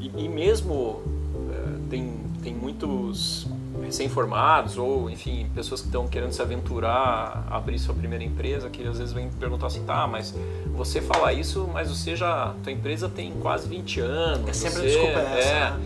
e, 0.00 0.24
e, 0.24 0.28
mesmo 0.28 1.02
é, 1.50 1.90
tem, 1.90 2.14
tem 2.42 2.54
muitos 2.54 3.46
recém-formados 3.82 4.78
ou 4.78 5.08
enfim 5.10 5.48
pessoas 5.54 5.80
que 5.80 5.86
estão 5.86 6.08
querendo 6.08 6.32
se 6.32 6.42
aventurar 6.42 7.46
a 7.48 7.56
abrir 7.56 7.78
sua 7.78 7.94
primeira 7.94 8.24
empresa 8.24 8.68
que 8.70 8.86
às 8.86 8.98
vezes 8.98 9.12
vêm 9.12 9.28
perguntar 9.30 9.66
assim 9.66 9.84
tá 9.84 10.06
mas 10.06 10.34
você 10.74 11.00
fala 11.00 11.32
isso 11.32 11.68
mas 11.72 11.88
você 11.88 12.16
já 12.16 12.54
tua 12.62 12.72
empresa 12.72 13.08
tem 13.08 13.32
quase 13.34 13.68
20 13.68 14.00
anos 14.00 14.48
é 14.48 14.52
sempre 14.52 14.80
você, 14.80 14.88
desculpa 14.88 15.18
essa, 15.20 15.48
é, 15.48 15.70
né? 15.70 15.80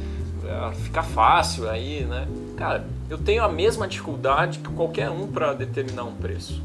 É, 0.70 0.74
fica 0.76 1.02
fácil 1.02 1.68
aí 1.68 2.04
né 2.04 2.26
cara 2.60 2.84
eu 3.08 3.16
tenho 3.16 3.42
a 3.42 3.48
mesma 3.48 3.88
dificuldade 3.88 4.58
que 4.58 4.68
qualquer 4.68 5.08
um 5.10 5.26
para 5.26 5.54
determinar 5.54 6.04
um 6.04 6.14
preço. 6.14 6.62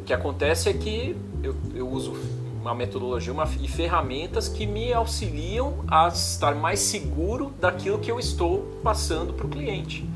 O 0.00 0.04
que 0.04 0.14
acontece 0.14 0.70
é 0.70 0.72
que 0.72 1.14
eu, 1.42 1.54
eu 1.74 1.86
uso 1.86 2.16
uma 2.60 2.74
metodologia 2.74 3.30
uma, 3.30 3.44
e 3.60 3.68
ferramentas 3.68 4.48
que 4.48 4.66
me 4.66 4.94
auxiliam 4.94 5.74
a 5.86 6.08
estar 6.08 6.54
mais 6.54 6.80
seguro 6.80 7.52
daquilo 7.60 7.98
que 7.98 8.10
eu 8.10 8.18
estou 8.18 8.80
passando 8.82 9.34
para 9.34 9.46
o 9.46 9.48
cliente. 9.50 10.08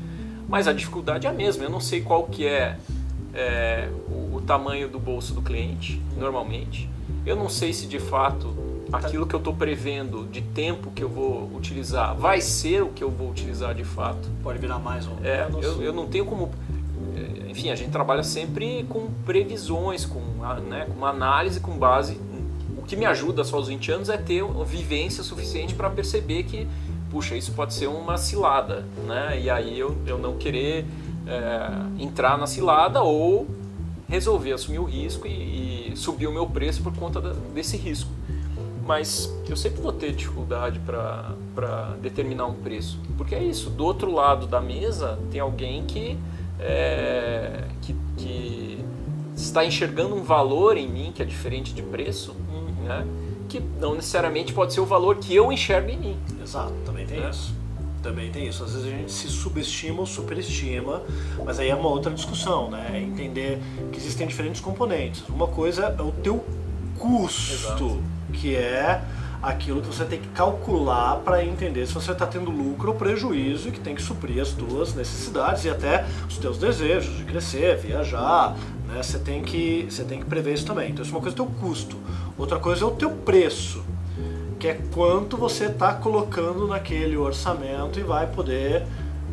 Mas 0.47 0.67
a 0.67 0.73
dificuldade 0.73 1.27
é 1.27 1.29
a 1.29 1.33
mesma. 1.33 1.63
Eu 1.63 1.69
não 1.69 1.79
sei 1.79 2.01
qual 2.01 2.23
que 2.23 2.47
é, 2.47 2.75
é 3.35 3.89
o, 4.09 4.37
o 4.37 4.41
tamanho 4.41 4.89
do 4.89 4.99
bolso 4.99 5.35
do 5.35 5.43
cliente, 5.43 6.01
normalmente. 6.17 6.89
Eu 7.23 7.35
não 7.35 7.47
sei 7.47 7.71
se 7.73 7.85
de 7.85 7.99
fato 7.99 8.47
aquilo 8.91 9.25
que 9.25 9.35
eu 9.35 9.39
estou 9.39 9.53
prevendo 9.53 10.27
de 10.31 10.41
tempo 10.41 10.91
que 10.91 11.03
eu 11.03 11.09
vou 11.09 11.51
utilizar 11.55 12.15
vai 12.15 12.41
ser 12.41 12.83
o 12.83 12.89
que 12.89 13.03
eu 13.03 13.09
vou 13.09 13.29
utilizar 13.29 13.73
de 13.73 13.83
fato. 13.83 14.29
Pode 14.43 14.59
virar 14.59 14.79
mais 14.79 15.07
ou 15.07 15.17
é. 15.23 15.47
Eu, 15.61 15.81
eu 15.81 15.93
não 15.93 16.07
tenho 16.07 16.25
como. 16.25 16.49
É, 17.15 17.51
enfim, 17.51 17.69
a 17.69 17.75
gente 17.75 17.91
trabalha 17.91 18.23
sempre 18.23 18.85
com 18.89 19.09
previsões, 19.25 20.05
com, 20.05 20.19
né, 20.67 20.85
com 20.85 20.93
uma 20.93 21.09
análise 21.09 21.59
com 21.59 21.77
base 21.77 22.19
que 22.89 22.95
me 22.95 23.05
ajuda 23.05 23.43
só 23.43 23.57
aos 23.57 23.67
20 23.67 23.91
anos 23.91 24.09
é 24.09 24.17
ter 24.17 24.43
vivência 24.65 25.23
suficiente 25.23 25.75
para 25.75 25.91
perceber 25.91 26.41
que, 26.41 26.67
puxa, 27.11 27.37
isso 27.37 27.51
pode 27.51 27.75
ser 27.75 27.85
uma 27.85 28.17
cilada, 28.17 28.83
né? 29.05 29.39
E 29.39 29.47
aí 29.47 29.77
eu, 29.77 29.95
eu 30.07 30.17
não 30.17 30.37
querer 30.37 30.87
é, 31.27 32.03
entrar 32.03 32.35
na 32.35 32.47
cilada 32.47 33.03
ou 33.03 33.47
resolver 34.07 34.53
assumir 34.53 34.79
o 34.79 34.85
risco 34.85 35.27
e, 35.27 35.91
e 35.91 35.95
subir 35.95 36.25
o 36.25 36.31
meu 36.31 36.47
preço 36.47 36.81
por 36.81 36.91
conta 36.95 37.21
da, 37.21 37.33
desse 37.53 37.77
risco. 37.77 38.09
Mas 38.89 39.31
eu 39.47 39.55
sempre 39.55 39.83
vou 39.83 39.93
ter 39.93 40.11
dificuldade 40.13 40.79
para 40.79 41.95
determinar 42.01 42.47
um 42.47 42.55
preço, 42.55 42.99
porque 43.15 43.35
é 43.35 43.43
isso. 43.43 43.69
Do 43.69 43.85
outro 43.85 44.11
lado 44.11 44.47
da 44.47 44.59
mesa 44.59 45.19
tem 45.29 45.39
alguém 45.39 45.85
que, 45.85 46.17
é, 46.59 47.65
que, 47.83 47.95
que 48.17 48.83
está 49.35 49.63
enxergando 49.63 50.15
um 50.15 50.23
valor 50.23 50.75
em 50.75 50.89
mim 50.89 51.11
que 51.13 51.21
é 51.21 51.25
diferente 51.25 51.71
de 51.71 51.83
preço, 51.83 52.35
né? 52.83 53.05
que 53.47 53.59
não 53.79 53.93
necessariamente 53.93 54.53
pode 54.53 54.73
ser 54.73 54.81
o 54.81 54.87
valor 54.87 55.17
que 55.17 55.35
eu 55.35 55.51
enxergo 55.51 55.91
em 55.91 55.97
mim. 55.97 56.19
Exato, 56.41 56.73
também 56.83 57.05
tem 57.05 57.19
né? 57.19 57.29
isso. 57.29 57.53
Também 58.01 58.31
tem 58.31 58.47
isso. 58.47 58.63
Às 58.63 58.73
vezes 58.73 58.87
a 58.87 58.89
gente 58.89 59.11
se 59.11 59.27
subestima 59.27 59.99
ou 59.99 60.07
superestima, 60.07 61.03
mas 61.45 61.59
aí 61.59 61.69
é 61.69 61.75
uma 61.75 61.89
outra 61.89 62.11
discussão, 62.11 62.71
né? 62.71 62.89
É 62.95 62.99
entender 62.99 63.59
que 63.91 63.99
existem 63.99 64.25
diferentes 64.25 64.59
componentes. 64.59 65.21
Uma 65.29 65.47
coisa 65.47 65.95
é 65.95 66.01
o 66.01 66.11
teu 66.11 66.43
custo, 66.97 67.53
Exato. 67.53 68.18
Que 68.29 68.55
é 68.55 69.01
aquilo 69.41 69.81
que 69.81 69.87
você 69.87 70.03
tem 70.03 70.19
que 70.19 70.27
calcular 70.29 71.17
para 71.17 71.43
entender 71.43 71.87
se 71.87 71.93
você 71.93 72.11
está 72.11 72.27
tendo 72.27 72.51
lucro 72.51 72.89
ou 72.89 72.95
prejuízo 72.95 73.69
e 73.69 73.71
que 73.71 73.79
tem 73.79 73.95
que 73.95 74.01
suprir 74.01 74.41
as 74.41 74.49
tuas 74.49 74.93
necessidades 74.93 75.63
e 75.63 75.69
até 75.69 76.05
os 76.27 76.37
teus 76.37 76.57
desejos 76.57 77.17
de 77.17 77.23
crescer, 77.23 77.77
viajar, 77.77 78.55
né? 78.85 79.01
Você 79.01 79.17
tem 79.17 79.41
que 79.41 79.87
você 79.89 80.03
tem 80.03 80.19
que 80.19 80.25
prever 80.25 80.53
isso 80.53 80.65
também. 80.65 80.91
Então 80.91 81.03
isso 81.03 81.13
é 81.13 81.15
uma 81.15 81.21
coisa 81.21 81.35
do 81.35 81.45
teu 81.45 81.53
custo. 81.59 81.97
Outra 82.37 82.59
coisa 82.59 82.83
é 82.83 82.87
o 82.87 82.91
teu 82.91 83.11
preço 83.11 83.83
que 84.59 84.67
é 84.67 84.77
quanto 84.93 85.37
você 85.37 85.65
está 85.65 85.93
colocando 85.93 86.67
naquele 86.67 87.15
orçamento 87.15 87.97
e 87.97 88.03
vai 88.03 88.27
poder 88.27 88.83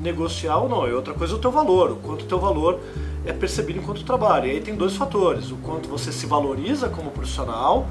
negociar 0.00 0.59
ou 0.59 0.69
não. 0.69 0.87
E 0.87 0.93
outra 0.93 1.15
coisa 1.15 1.35
é 1.35 1.37
o 1.37 1.38
teu 1.41 1.50
valor, 1.50 1.91
o 1.91 1.97
quanto 1.97 2.23
o 2.23 2.26
teu 2.26 2.38
valor 2.38 2.79
é 3.25 3.33
percebido 3.33 3.81
enquanto 3.81 4.05
trabalho. 4.05 4.47
E 4.47 4.50
aí 4.53 4.61
tem 4.61 4.76
dois 4.76 4.95
fatores, 4.97 5.50
o 5.50 5.57
quanto 5.57 5.88
você 5.88 6.12
se 6.12 6.26
valoriza 6.26 6.88
como 6.88 7.11
profissional, 7.11 7.88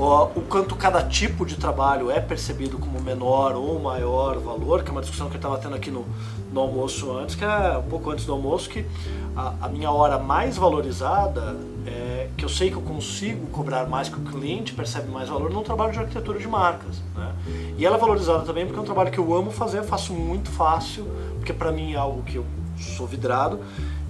o 0.00 0.42
quanto 0.48 0.76
cada 0.76 1.02
tipo 1.02 1.44
de 1.44 1.56
trabalho 1.56 2.08
é 2.08 2.20
percebido 2.20 2.78
como 2.78 3.00
menor 3.00 3.56
ou 3.56 3.80
maior 3.80 4.38
valor, 4.38 4.84
que 4.84 4.90
é 4.90 4.92
uma 4.92 5.00
discussão 5.00 5.28
que 5.28 5.34
eu 5.34 5.38
estava 5.38 5.58
tendo 5.58 5.74
aqui 5.74 5.90
no, 5.90 6.06
no 6.52 6.60
almoço 6.60 7.10
antes, 7.18 7.34
que 7.34 7.44
é 7.44 7.76
um 7.76 7.88
pouco 7.88 8.10
antes 8.10 8.24
do 8.24 8.32
almoço, 8.32 8.70
que 8.70 8.86
a, 9.34 9.54
a 9.62 9.68
minha 9.68 9.90
hora 9.90 10.16
mais 10.16 10.56
valorizada 10.56 11.56
é 11.84 12.28
que 12.36 12.44
eu 12.44 12.48
sei 12.48 12.70
que 12.70 12.76
eu 12.76 12.82
consigo 12.82 13.48
cobrar 13.48 13.88
mais 13.88 14.08
que 14.08 14.16
o 14.16 14.22
cliente 14.22 14.72
percebe 14.72 15.10
mais 15.10 15.28
valor 15.28 15.50
num 15.50 15.64
trabalho 15.64 15.92
de 15.92 15.98
arquitetura 15.98 16.38
de 16.38 16.46
marcas. 16.46 17.02
Né? 17.16 17.34
E 17.76 17.84
ela 17.84 17.96
é 17.96 17.98
valorizada 17.98 18.44
também 18.44 18.66
porque 18.66 18.78
é 18.78 18.82
um 18.82 18.86
trabalho 18.86 19.10
que 19.10 19.18
eu 19.18 19.34
amo 19.34 19.50
fazer, 19.50 19.82
faço 19.82 20.12
muito 20.12 20.48
fácil, 20.48 21.08
porque 21.38 21.52
para 21.52 21.72
mim 21.72 21.94
é 21.94 21.96
algo 21.96 22.22
que 22.22 22.36
eu 22.36 22.46
sou 22.78 23.06
vidrado. 23.06 23.58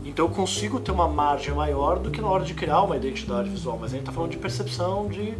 Então 0.04 0.26
eu 0.26 0.30
consigo 0.30 0.80
ter 0.80 0.90
uma 0.90 1.08
margem 1.08 1.54
maior 1.54 1.98
do 1.98 2.10
que 2.10 2.20
na 2.20 2.28
hora 2.28 2.44
de 2.44 2.52
criar 2.52 2.82
uma 2.82 2.96
identidade 2.96 3.48
visual. 3.48 3.78
Mas 3.80 3.90
a 3.90 3.94
gente 3.94 4.02
está 4.02 4.12
falando 4.12 4.30
de 4.30 4.38
percepção 4.38 5.08
de 5.08 5.34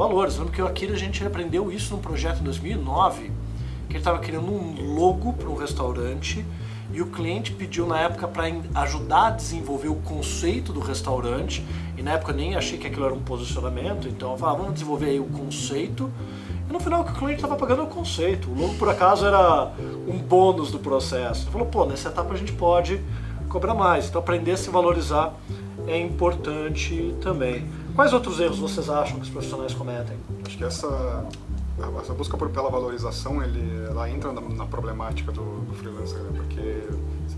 valores. 0.00 0.38
Lembro 0.38 0.52
que 0.52 0.62
aqui 0.62 0.86
a 0.86 0.96
gente 0.96 1.22
aprendeu 1.26 1.70
isso 1.70 1.94
num 1.94 2.00
projeto 2.00 2.40
em 2.40 2.44
2009, 2.44 3.24
que 3.86 3.92
ele 3.92 3.98
estava 3.98 4.18
criando 4.18 4.50
um 4.50 4.94
logo 4.94 5.34
para 5.34 5.46
um 5.46 5.54
restaurante 5.54 6.42
e 6.90 7.02
o 7.02 7.06
cliente 7.06 7.52
pediu 7.52 7.86
na 7.86 8.00
época 8.00 8.26
para 8.26 8.44
ajudar 8.76 9.26
a 9.26 9.30
desenvolver 9.30 9.88
o 9.88 9.96
conceito 9.96 10.72
do 10.72 10.80
restaurante 10.80 11.62
e 11.98 12.02
na 12.02 12.12
época 12.12 12.32
eu 12.32 12.36
nem 12.36 12.56
achei 12.56 12.78
que 12.78 12.86
aquilo 12.86 13.04
era 13.04 13.14
um 13.14 13.20
posicionamento, 13.20 14.08
então 14.08 14.32
eu 14.32 14.38
falava, 14.38 14.58
vamos 14.58 14.74
desenvolver 14.74 15.10
aí 15.10 15.20
o 15.20 15.26
conceito 15.26 16.10
e 16.68 16.72
no 16.72 16.80
final 16.80 17.02
o 17.02 17.04
que 17.04 17.12
o 17.12 17.14
cliente 17.16 17.36
estava 17.36 17.54
pagando 17.54 17.82
é 17.82 17.84
o 17.84 17.88
conceito, 17.88 18.50
o 18.50 18.58
logo 18.58 18.74
por 18.76 18.88
acaso 18.88 19.26
era 19.26 19.70
um 20.08 20.16
bônus 20.16 20.72
do 20.72 20.78
processo. 20.78 21.44
Ele 21.44 21.50
falou, 21.50 21.66
pô, 21.66 21.84
nessa 21.84 22.08
etapa 22.08 22.32
a 22.32 22.36
gente 22.38 22.52
pode 22.52 23.00
cobrar 23.50 23.74
mais, 23.74 24.08
então 24.08 24.20
aprender 24.20 24.52
a 24.52 24.56
se 24.56 24.70
valorizar 24.70 25.34
é 25.86 25.98
importante 25.98 27.14
também. 27.20 27.66
Quais 28.00 28.14
outros 28.14 28.40
erros 28.40 28.58
vocês 28.58 28.88
acham 28.88 29.16
que 29.16 29.24
os 29.24 29.28
profissionais 29.28 29.74
cometem? 29.74 30.16
Acho 30.46 30.56
que 30.56 30.64
essa 30.64 31.26
essa 32.00 32.14
busca 32.14 32.34
por, 32.34 32.48
pela 32.48 32.70
valorização, 32.70 33.42
ele, 33.42 33.84
ela 33.90 34.08
entra 34.08 34.32
na, 34.32 34.40
na 34.40 34.64
problemática 34.64 35.30
do, 35.30 35.60
do 35.66 35.74
freelancer, 35.74 36.18
né? 36.20 36.30
porque 36.34 36.88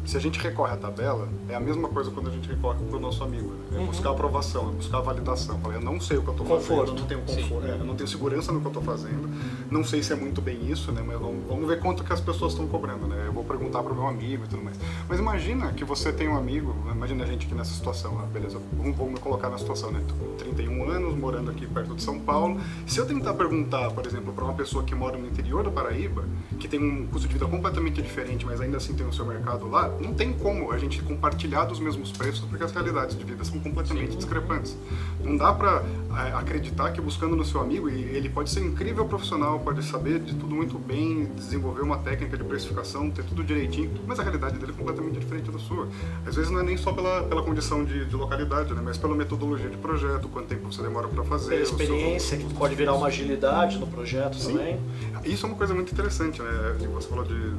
se 0.04 0.16
a 0.16 0.20
gente 0.20 0.38
recorre 0.38 0.72
à 0.72 0.76
tabela, 0.76 1.28
é 1.48 1.54
a 1.54 1.60
mesma 1.60 1.88
coisa 1.88 2.10
quando 2.10 2.28
a 2.28 2.32
gente 2.32 2.48
recorre 2.48 2.78
para 2.84 2.96
o 2.96 3.00
nosso 3.00 3.22
amigo. 3.22 3.48
Né? 3.48 3.76
É 3.76 3.78
uhum. 3.78 3.86
buscar 3.86 4.10
aprovação, 4.10 4.68
é 4.68 4.72
buscar 4.72 5.00
validação. 5.00 5.60
Eu 5.72 5.80
não 5.80 6.00
sei 6.00 6.18
o 6.18 6.22
que 6.22 6.28
eu 6.28 6.32
estou 6.32 6.46
fazendo, 6.46 6.86
eu 6.88 6.94
não 6.94 7.06
tenho 7.06 7.20
conforto, 7.20 7.66
é, 7.66 7.70
eu 7.72 7.84
não 7.84 7.94
tenho 7.94 8.08
segurança 8.08 8.52
no 8.52 8.60
que 8.60 8.66
eu 8.66 8.70
estou 8.70 8.82
fazendo. 8.82 9.28
Não 9.70 9.84
sei 9.84 10.02
se 10.02 10.12
é 10.12 10.16
muito 10.16 10.40
bem 10.40 10.70
isso, 10.70 10.92
né? 10.92 11.02
Mas 11.06 11.18
vamos, 11.18 11.46
vamos 11.48 11.66
ver 11.66 11.80
quanto 11.80 12.04
que 12.04 12.12
as 12.12 12.20
pessoas 12.20 12.52
estão 12.52 12.66
cobrando, 12.68 13.06
né? 13.06 13.24
Eu 13.26 13.32
vou 13.32 13.44
perguntar 13.44 13.82
para 13.82 13.92
o 13.92 13.94
meu 13.94 14.06
amigo 14.06 14.44
e 14.44 14.48
tudo 14.48 14.62
mais. 14.62 14.78
Mas 15.08 15.18
imagina 15.18 15.72
que 15.72 15.84
você 15.84 16.12
tem 16.12 16.28
um 16.28 16.36
amigo, 16.36 16.74
imagina 16.90 17.24
a 17.24 17.26
gente 17.26 17.46
aqui 17.46 17.54
nessa 17.54 17.72
situação, 17.72 18.16
né? 18.18 18.26
beleza? 18.32 18.60
Vamos, 18.72 18.96
vamos 18.96 19.14
me 19.14 19.20
colocar 19.20 19.48
na 19.48 19.58
situação, 19.58 19.90
né? 19.90 20.02
Tô 20.06 20.14
com 20.14 20.36
31 20.36 20.90
anos, 20.90 21.14
morando 21.16 21.50
aqui 21.50 21.66
perto 21.66 21.94
de 21.94 22.02
São 22.02 22.18
Paulo. 22.18 22.60
Se 22.86 22.98
eu 22.98 23.06
tentar 23.06 23.34
perguntar, 23.34 23.90
por 23.90 24.06
exemplo, 24.06 24.32
para 24.32 24.44
uma 24.44 24.54
pessoa 24.54 24.84
que 24.84 24.94
mora 24.94 25.16
no 25.16 25.26
interior 25.26 25.64
da 25.64 25.70
Paraíba, 25.70 26.24
que 26.58 26.68
tem 26.68 26.80
um 26.80 27.06
custo 27.06 27.26
de 27.28 27.34
vida 27.34 27.46
completamente 27.46 28.00
diferente, 28.02 28.44
mas 28.44 28.60
ainda 28.60 28.76
assim 28.76 28.94
tem 28.94 29.06
o 29.06 29.12
seu 29.12 29.24
mercado 29.24 29.68
lá, 29.68 29.81
não 30.00 30.14
tem 30.14 30.32
como 30.32 30.72
a 30.72 30.78
gente 30.78 31.02
compartilhar 31.02 31.64
dos 31.64 31.80
mesmos 31.80 32.10
preços, 32.12 32.40
porque 32.40 32.64
as 32.64 32.72
realidades 32.72 33.16
de 33.16 33.24
vida 33.24 33.44
são 33.44 33.58
completamente 33.60 34.12
Sim. 34.12 34.18
discrepantes. 34.18 34.76
Não 35.22 35.36
dá 35.36 35.52
para 35.52 35.82
é, 36.26 36.32
acreditar 36.32 36.92
que 36.92 37.00
buscando 37.00 37.36
no 37.36 37.44
seu 37.44 37.60
amigo, 37.60 37.88
e 37.88 38.02
ele 38.02 38.28
pode 38.28 38.50
ser 38.50 38.60
incrível 38.60 39.04
profissional, 39.04 39.60
pode 39.60 39.82
saber 39.84 40.20
de 40.20 40.34
tudo 40.34 40.54
muito 40.54 40.78
bem, 40.78 41.26
desenvolver 41.36 41.82
uma 41.82 41.98
técnica 41.98 42.36
de 42.36 42.44
precificação, 42.44 43.10
ter 43.10 43.24
tudo 43.24 43.42
direitinho, 43.42 43.90
mas 44.06 44.18
a 44.18 44.22
realidade 44.22 44.58
dele 44.58 44.72
é 44.72 44.74
completamente 44.74 45.18
diferente 45.18 45.50
da 45.50 45.58
sua. 45.58 45.88
Às 46.26 46.36
vezes 46.36 46.50
não 46.50 46.60
é 46.60 46.62
nem 46.62 46.76
só 46.76 46.92
pela, 46.92 47.22
pela 47.24 47.42
condição 47.42 47.84
de, 47.84 48.04
de 48.04 48.16
localidade, 48.16 48.72
né, 48.74 48.80
mas 48.84 48.98
pela 48.98 49.14
metodologia 49.14 49.68
de 49.68 49.76
projeto, 49.76 50.28
quanto 50.28 50.46
tempo 50.46 50.72
você 50.72 50.82
demora 50.82 51.08
para 51.08 51.24
fazer. 51.24 51.50
Pela 51.50 51.62
experiência, 51.62 52.38
seu... 52.38 52.48
que 52.48 52.54
pode 52.54 52.74
virar 52.74 52.94
uma 52.94 53.06
agilidade 53.06 53.78
no 53.78 53.86
projeto 53.86 54.36
Sim. 54.36 54.52
também. 54.52 54.80
Isso 55.24 55.46
é 55.46 55.48
uma 55.48 55.56
coisa 55.56 55.74
muito 55.74 55.92
interessante, 55.92 56.42
né? 56.42 56.76
Você 56.94 57.08
falou 57.08 57.24
de, 57.24 57.54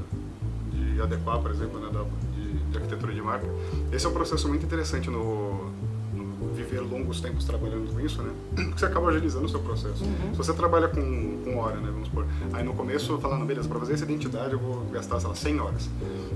de 0.93 1.01
adequar, 1.01 1.39
por 1.39 1.51
exemplo, 1.51 1.79
né, 1.79 1.89
da, 1.91 2.03
de 2.71 2.77
arquitetura 2.77 3.13
de 3.13 3.21
marca. 3.21 3.47
Esse 3.91 4.05
é 4.05 4.09
um 4.09 4.13
processo 4.13 4.47
muito 4.47 4.65
interessante 4.65 5.09
no 5.09 5.72
viver 6.63 6.81
longos 6.81 7.21
tempos 7.21 7.45
trabalhando 7.45 7.91
com 7.91 7.99
isso, 7.99 8.21
né? 8.21 8.31
Porque 8.55 8.79
você 8.79 8.85
acaba 8.85 9.09
agilizando 9.09 9.45
o 9.45 9.49
seu 9.49 9.59
processo. 9.59 10.03
Uhum. 10.03 10.31
Se 10.31 10.37
você 10.37 10.53
trabalha 10.53 10.87
com, 10.87 11.41
com 11.43 11.57
hora, 11.57 11.77
né? 11.77 11.89
Vamos 11.91 12.07
supor. 12.07 12.25
Aí 12.53 12.63
no 12.63 12.73
começo, 12.73 13.17
falando, 13.19 13.45
beleza, 13.45 13.67
para 13.67 13.79
fazer 13.79 13.93
essa 13.93 14.03
identidade 14.03 14.53
eu 14.53 14.59
vou 14.59 14.85
gastar, 14.91 15.19
sei 15.19 15.29
lá, 15.29 15.35
100 15.35 15.59
horas. 15.59 15.89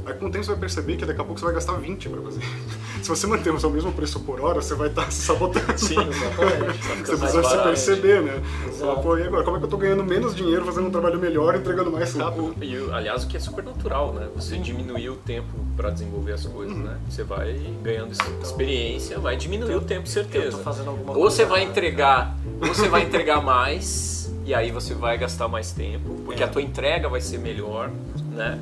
Aí 0.05 0.13
com 0.13 0.27
o 0.27 0.31
tempo 0.31 0.45
você 0.45 0.51
vai 0.51 0.59
perceber 0.59 0.97
que 0.97 1.05
daqui 1.05 1.19
a 1.19 1.23
pouco 1.23 1.39
você 1.39 1.45
vai 1.45 1.53
gastar 1.55 1.73
20 1.73 2.09
para 2.09 2.21
fazer. 2.21 2.41
Se 3.01 3.09
você 3.09 3.27
manter 3.27 3.53
o 3.53 3.59
seu 3.59 3.69
mesmo 3.69 3.91
preço 3.91 4.19
por 4.21 4.41
hora, 4.41 4.61
você 4.61 4.73
vai 4.73 4.89
estar 4.89 5.05
tá 5.05 5.11
se 5.11 5.21
sabotando. 5.21 5.77
Sim, 5.77 5.95
exatamente. 5.99 7.05
você 7.05 7.17
precisa 7.17 7.43
se 7.43 7.57
perceber, 7.57 8.21
né? 8.21 8.41
Falar, 8.79 8.95
pô, 8.95 9.17
e 9.17 9.23
agora? 9.23 9.43
Como 9.43 9.57
é 9.57 9.59
que 9.59 9.65
eu 9.65 9.69
tô 9.69 9.77
ganhando 9.77 10.03
menos 10.03 10.35
dinheiro 10.35 10.65
fazendo 10.65 10.87
um 10.87 10.91
trabalho 10.91 11.19
melhor 11.19 11.55
e 11.55 11.59
entregando 11.59 11.91
mais 11.91 12.13
rápido? 12.15 12.55
E, 12.61 12.75
aliás, 12.91 13.23
o 13.23 13.27
que 13.27 13.37
é 13.37 13.39
super 13.39 13.63
natural, 13.63 14.13
né? 14.13 14.27
Você 14.35 14.57
diminuir 14.57 15.09
o 15.09 15.15
tempo 15.15 15.53
para 15.75 15.89
desenvolver 15.89 16.33
as 16.33 16.45
coisas, 16.45 16.75
uhum. 16.75 16.83
né? 16.83 16.97
Você 17.09 17.23
vai 17.23 17.53
ganhando 17.83 18.11
experiência, 18.41 19.19
vai 19.19 19.37
diminuir 19.37 19.75
o 19.75 19.81
tempo, 19.81 20.07
certeza. 20.23 20.61
ou 21.07 21.29
você 21.29 21.45
vai 21.45 21.63
entregar, 21.63 22.35
ou 22.61 22.67
você 22.67 22.87
vai 22.87 23.03
entregar 23.03 23.41
mais 23.41 24.31
e 24.45 24.53
aí 24.53 24.71
você 24.71 24.93
vai 24.93 25.17
gastar 25.17 25.47
mais 25.47 25.71
tempo, 25.71 26.21
porque 26.25 26.41
é. 26.41 26.45
a 26.45 26.49
tua 26.49 26.61
entrega 26.61 27.09
vai 27.09 27.19
ser 27.19 27.37
melhor, 27.37 27.91
né? 28.31 28.59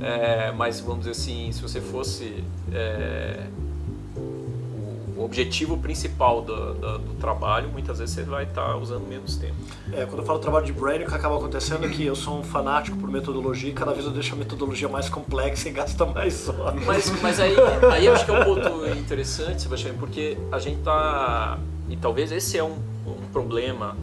É, 0.00 0.52
mas 0.52 0.80
vamos 0.80 1.00
dizer 1.00 1.12
assim, 1.12 1.50
se 1.52 1.60
você 1.60 1.80
fosse 1.80 2.42
é, 2.72 3.44
o 5.18 5.24
objetivo 5.24 5.76
principal 5.76 6.40
do, 6.40 6.74
do, 6.74 6.98
do, 6.98 7.14
trabalho, 7.14 7.68
muitas 7.68 7.98
vezes 7.98 8.14
você 8.14 8.22
vai 8.22 8.44
estar 8.44 8.76
usando 8.76 9.06
menos 9.06 9.36
tempo. 9.36 9.56
É, 9.92 10.06
quando 10.06 10.20
eu 10.20 10.24
falo 10.24 10.38
trabalho 10.38 10.64
de 10.64 10.72
branding, 10.72 11.04
o 11.04 11.08
que 11.08 11.14
acaba 11.14 11.36
acontecendo 11.36 11.84
é 11.84 11.88
que 11.88 12.06
eu 12.06 12.14
sou 12.14 12.38
um 12.38 12.44
fanático 12.44 12.96
por 12.96 13.10
metodologia 13.10 13.68
e 13.68 13.72
cada 13.72 13.92
vez 13.92 14.04
eu 14.04 14.12
deixo 14.12 14.34
a 14.34 14.38
metodologia 14.38 14.88
mais 14.88 15.08
complexa 15.08 15.68
e 15.68 15.72
gasta 15.72 16.06
mais 16.06 16.48
horas. 16.48 16.84
Mas, 16.86 17.20
mas 17.20 17.40
aí, 17.40 17.56
aí 17.92 18.06
eu 18.06 18.12
acho 18.12 18.24
que 18.24 18.30
é 18.30 18.34
um 18.40 18.44
ponto 18.44 18.86
interessante, 18.96 19.60
Sebastião, 19.60 19.96
porque 19.96 20.38
a 20.52 20.60
gente 20.60 20.78
está. 20.78 21.58
E 21.88 21.96
talvez 21.96 22.30
esse 22.30 22.56
é 22.56 22.62
um, 22.62 22.78
um 23.04 23.26
problema. 23.32 23.96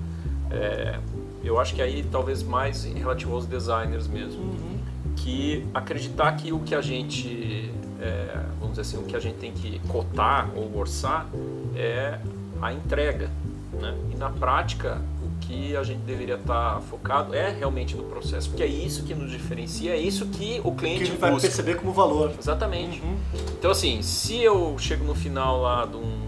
É, 0.51 1.00
eu 1.45 1.57
acho 1.57 1.74
que 1.75 1.81
aí 1.81 2.03
talvez 2.12 2.43
mais 2.43 2.84
relativo 2.84 3.34
aos 3.36 3.45
designers 3.45 4.05
mesmo. 4.05 4.41
Uhum. 4.41 4.79
Que 5.15 5.65
acreditar 5.74 6.34
que 6.34 6.51
o 6.51 6.60
que 6.60 6.75
a 6.75 6.81
gente 6.81 7.72
é, 8.02 8.44
vamos 8.60 8.78
dizer 8.78 8.82
assim, 8.82 8.98
o 8.98 9.04
que 9.04 9.16
a 9.16 9.20
gente 9.20 9.38
tem 9.38 9.52
que 9.52 9.80
cotar 9.88 10.50
ou 10.56 10.78
orçar 10.78 11.28
é 11.75 12.20
a 12.62 12.74
entrega. 12.74 13.30
Né? 13.74 13.94
E 14.14 14.16
na 14.16 14.30
prática, 14.30 15.02
o 15.22 15.40
que 15.40 15.75
a 15.75 15.84
gente 15.84 16.00
deveria 16.00 16.36
estar 16.36 16.82
focado 16.82 17.34
é 17.34 17.50
realmente 17.50 17.96
no 17.96 18.04
processo, 18.04 18.50
porque 18.50 18.64
é 18.64 18.68
isso 18.68 19.04
que 19.04 19.14
nos 19.14 19.32
diferencia, 19.32 19.92
é 19.92 19.98
isso 19.98 20.28
que 20.28 20.62
o 20.64 20.72
cliente 20.74 21.04
que 21.04 21.12
ele 21.12 21.18
vai 21.18 21.40
perceber 21.40 21.75
como 21.75 21.92
valor. 21.92 22.34
Exatamente. 22.38 23.02
Uhum. 23.02 23.18
Então, 23.58 23.72
assim, 23.72 24.02
se 24.02 24.42
eu 24.42 24.75
chego 24.78 25.04
no 25.04 25.16
final 25.16 25.62
lá 25.62 25.86
de 25.86 25.98
um, 25.98 26.20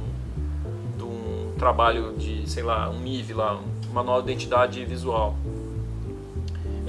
de 0.98 1.04
um 1.04 1.54
trabalho 1.58 2.16
de, 2.18 2.50
sei 2.50 2.64
lá, 2.64 2.90
um 2.90 3.00
MIV 3.00 3.34
lá, 3.34 3.62
uma 3.90 4.04
nova 4.04 4.22
identidade 4.22 4.84
visual. 4.86 5.36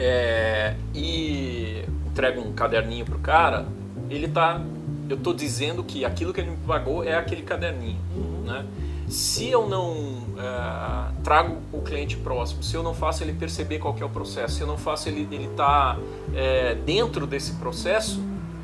É, 0.00 0.76
e 0.94 1.84
entrega 2.06 2.40
um 2.40 2.52
caderninho 2.52 3.04
pro 3.04 3.18
cara, 3.18 3.66
ele 4.10 4.28
tá. 4.28 4.60
Eu 5.08 5.16
tô 5.16 5.32
dizendo 5.32 5.82
que 5.82 6.04
aquilo 6.04 6.32
que 6.32 6.40
ele 6.40 6.50
me 6.50 6.56
pagou 6.58 7.02
é 7.02 7.14
aquele 7.14 7.42
caderninho. 7.42 7.98
Né? 8.44 8.66
Se 9.08 9.48
eu 9.48 9.66
não 9.66 10.22
é, 10.38 11.12
trago 11.24 11.56
o 11.72 11.80
cliente 11.80 12.16
próximo, 12.16 12.62
se 12.62 12.74
eu 12.74 12.82
não 12.82 12.92
faço 12.94 13.24
ele 13.24 13.32
perceber 13.32 13.78
qual 13.78 13.96
é 13.98 14.04
o 14.04 14.08
processo, 14.08 14.56
se 14.56 14.60
eu 14.60 14.66
não 14.66 14.76
faço 14.76 15.08
ele 15.08 15.22
estar 15.22 15.34
ele 15.34 15.48
tá, 15.48 15.98
é, 16.34 16.74
dentro 16.74 17.26
desse 17.26 17.52
processo, 17.52 18.22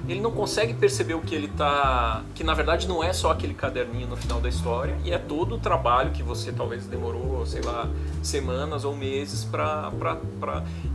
ele 0.08 0.20
não 0.20 0.30
consegue 0.30 0.74
perceber 0.74 1.14
o 1.14 1.20
que 1.20 1.34
ele 1.34 1.46
está. 1.46 2.22
que 2.34 2.44
na 2.44 2.54
verdade 2.54 2.86
não 2.86 3.02
é 3.02 3.12
só 3.12 3.30
aquele 3.30 3.54
caderninho 3.54 4.06
no 4.06 4.16
final 4.16 4.40
da 4.40 4.48
história, 4.48 4.96
e 5.04 5.12
é 5.12 5.18
todo 5.18 5.54
o 5.56 5.58
trabalho 5.58 6.10
que 6.10 6.22
você 6.22 6.52
talvez 6.52 6.86
demorou, 6.86 7.44
sei 7.46 7.62
lá, 7.62 7.88
semanas 8.22 8.84
ou 8.84 8.94
meses 8.94 9.44
para. 9.44 9.92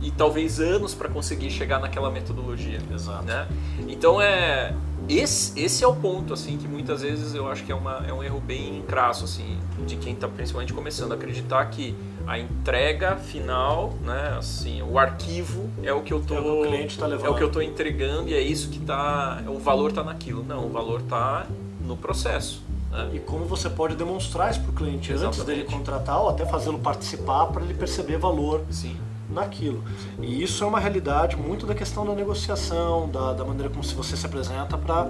e 0.00 0.10
talvez 0.10 0.60
anos 0.60 0.94
para 0.94 1.08
conseguir 1.08 1.50
chegar 1.50 1.80
naquela 1.80 2.10
metodologia. 2.10 2.80
Exato. 2.92 3.24
Né? 3.24 3.48
Então 3.88 4.20
é 4.20 4.74
esse, 5.18 5.58
esse 5.58 5.82
é 5.82 5.86
o 5.86 5.94
ponto, 5.94 6.32
assim, 6.32 6.56
que 6.56 6.68
muitas 6.68 7.02
vezes 7.02 7.34
eu 7.34 7.48
acho 7.48 7.64
que 7.64 7.72
é, 7.72 7.74
uma, 7.74 8.04
é 8.06 8.12
um 8.12 8.22
erro 8.22 8.40
bem 8.40 8.82
crasso, 8.82 9.24
assim, 9.24 9.58
de 9.86 9.96
quem 9.96 10.12
está 10.12 10.28
principalmente 10.28 10.72
começando. 10.72 11.12
Acreditar 11.12 11.64
que 11.66 11.94
a 12.26 12.38
entrega 12.38 13.16
final, 13.16 13.94
né, 14.04 14.36
assim, 14.38 14.82
o 14.82 14.98
arquivo 14.98 15.68
é 15.82 15.92
o 15.92 16.02
que 16.02 16.12
eu 16.12 16.20
tô, 16.20 16.34
é 16.34 16.40
o, 16.40 16.62
cliente 16.66 16.98
tá 16.98 17.06
levando. 17.06 17.26
é 17.26 17.30
o 17.30 17.34
que 17.34 17.42
eu 17.42 17.50
tô 17.50 17.60
entregando 17.60 18.28
e 18.28 18.34
é 18.34 18.40
isso 18.40 18.68
que 18.68 18.78
tá, 18.78 19.42
o 19.48 19.58
valor 19.58 19.90
está 19.90 20.04
naquilo. 20.04 20.44
Não, 20.44 20.66
o 20.66 20.68
valor 20.68 21.00
está 21.00 21.46
no 21.84 21.96
processo. 21.96 22.62
Né? 22.90 23.10
E 23.14 23.18
como 23.18 23.44
você 23.44 23.70
pode 23.70 23.96
demonstrar 23.96 24.50
isso 24.50 24.60
para 24.60 24.70
o 24.70 24.74
cliente 24.74 25.12
Exatamente. 25.12 25.40
antes 25.40 25.46
dele 25.46 25.64
contratar 25.64 26.20
ou 26.20 26.28
até 26.28 26.44
fazê-lo 26.44 26.78
participar 26.78 27.46
para 27.46 27.64
ele 27.64 27.74
perceber 27.74 28.18
valor 28.18 28.64
Sim. 28.70 28.96
Naquilo. 29.30 29.82
E 30.20 30.42
isso 30.42 30.64
é 30.64 30.66
uma 30.66 30.80
realidade 30.80 31.36
muito 31.36 31.66
da 31.66 31.74
questão 31.74 32.04
da 32.04 32.14
negociação, 32.14 33.08
da, 33.08 33.32
da 33.32 33.44
maneira 33.44 33.68
como 33.68 33.82
você 33.82 34.16
se 34.16 34.26
apresenta 34.26 34.76
para 34.76 35.08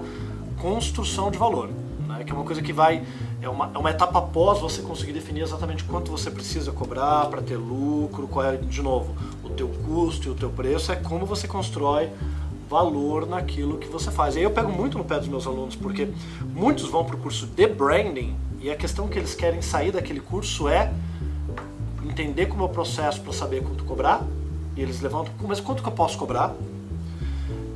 construção 0.59 1.31
de 1.31 1.37
valor, 1.37 1.69
né? 2.07 2.23
que 2.23 2.31
é 2.31 2.35
uma 2.35 2.45
coisa 2.45 2.61
que 2.61 2.71
vai 2.71 3.03
é 3.41 3.49
uma, 3.49 3.71
é 3.73 3.77
uma 3.77 3.89
etapa 3.89 4.19
após 4.19 4.59
você 4.59 4.83
conseguir 4.83 5.13
definir 5.13 5.41
exatamente 5.41 5.83
quanto 5.83 6.11
você 6.11 6.29
precisa 6.29 6.71
cobrar 6.71 7.25
para 7.25 7.41
ter 7.41 7.57
lucro, 7.57 8.27
qual 8.27 8.45
é, 8.45 8.55
de 8.55 8.81
novo, 8.83 9.15
o 9.43 9.49
teu 9.49 9.67
custo 9.67 10.27
e 10.27 10.31
o 10.31 10.35
teu 10.35 10.49
preço, 10.49 10.91
é 10.91 10.95
como 10.95 11.25
você 11.25 11.47
constrói 11.47 12.09
valor 12.69 13.27
naquilo 13.27 13.77
que 13.77 13.87
você 13.87 14.11
faz. 14.11 14.35
E 14.35 14.39
aí 14.39 14.43
eu 14.43 14.51
pego 14.51 14.71
muito 14.71 14.97
no 14.97 15.03
pé 15.03 15.17
dos 15.17 15.27
meus 15.27 15.47
alunos, 15.47 15.75
porque 15.75 16.07
muitos 16.53 16.87
vão 16.89 17.03
para 17.03 17.15
o 17.15 17.19
curso 17.19 17.47
de 17.47 17.67
branding 17.67 18.35
e 18.61 18.69
a 18.69 18.75
questão 18.75 19.07
que 19.07 19.17
eles 19.17 19.33
querem 19.33 19.61
sair 19.61 19.91
daquele 19.91 20.19
curso 20.19 20.69
é 20.69 20.93
entender 22.11 22.45
como 22.45 22.63
é 22.63 22.65
o 22.65 22.69
processo 22.69 23.21
para 23.21 23.33
saber 23.33 23.63
quanto 23.63 23.83
cobrar, 23.83 24.23
e 24.75 24.81
eles 24.81 25.01
levantam, 25.01 25.33
mas 25.41 25.59
quanto 25.59 25.81
que 25.81 25.89
eu 25.89 25.93
posso 25.93 26.17
cobrar? 26.17 26.53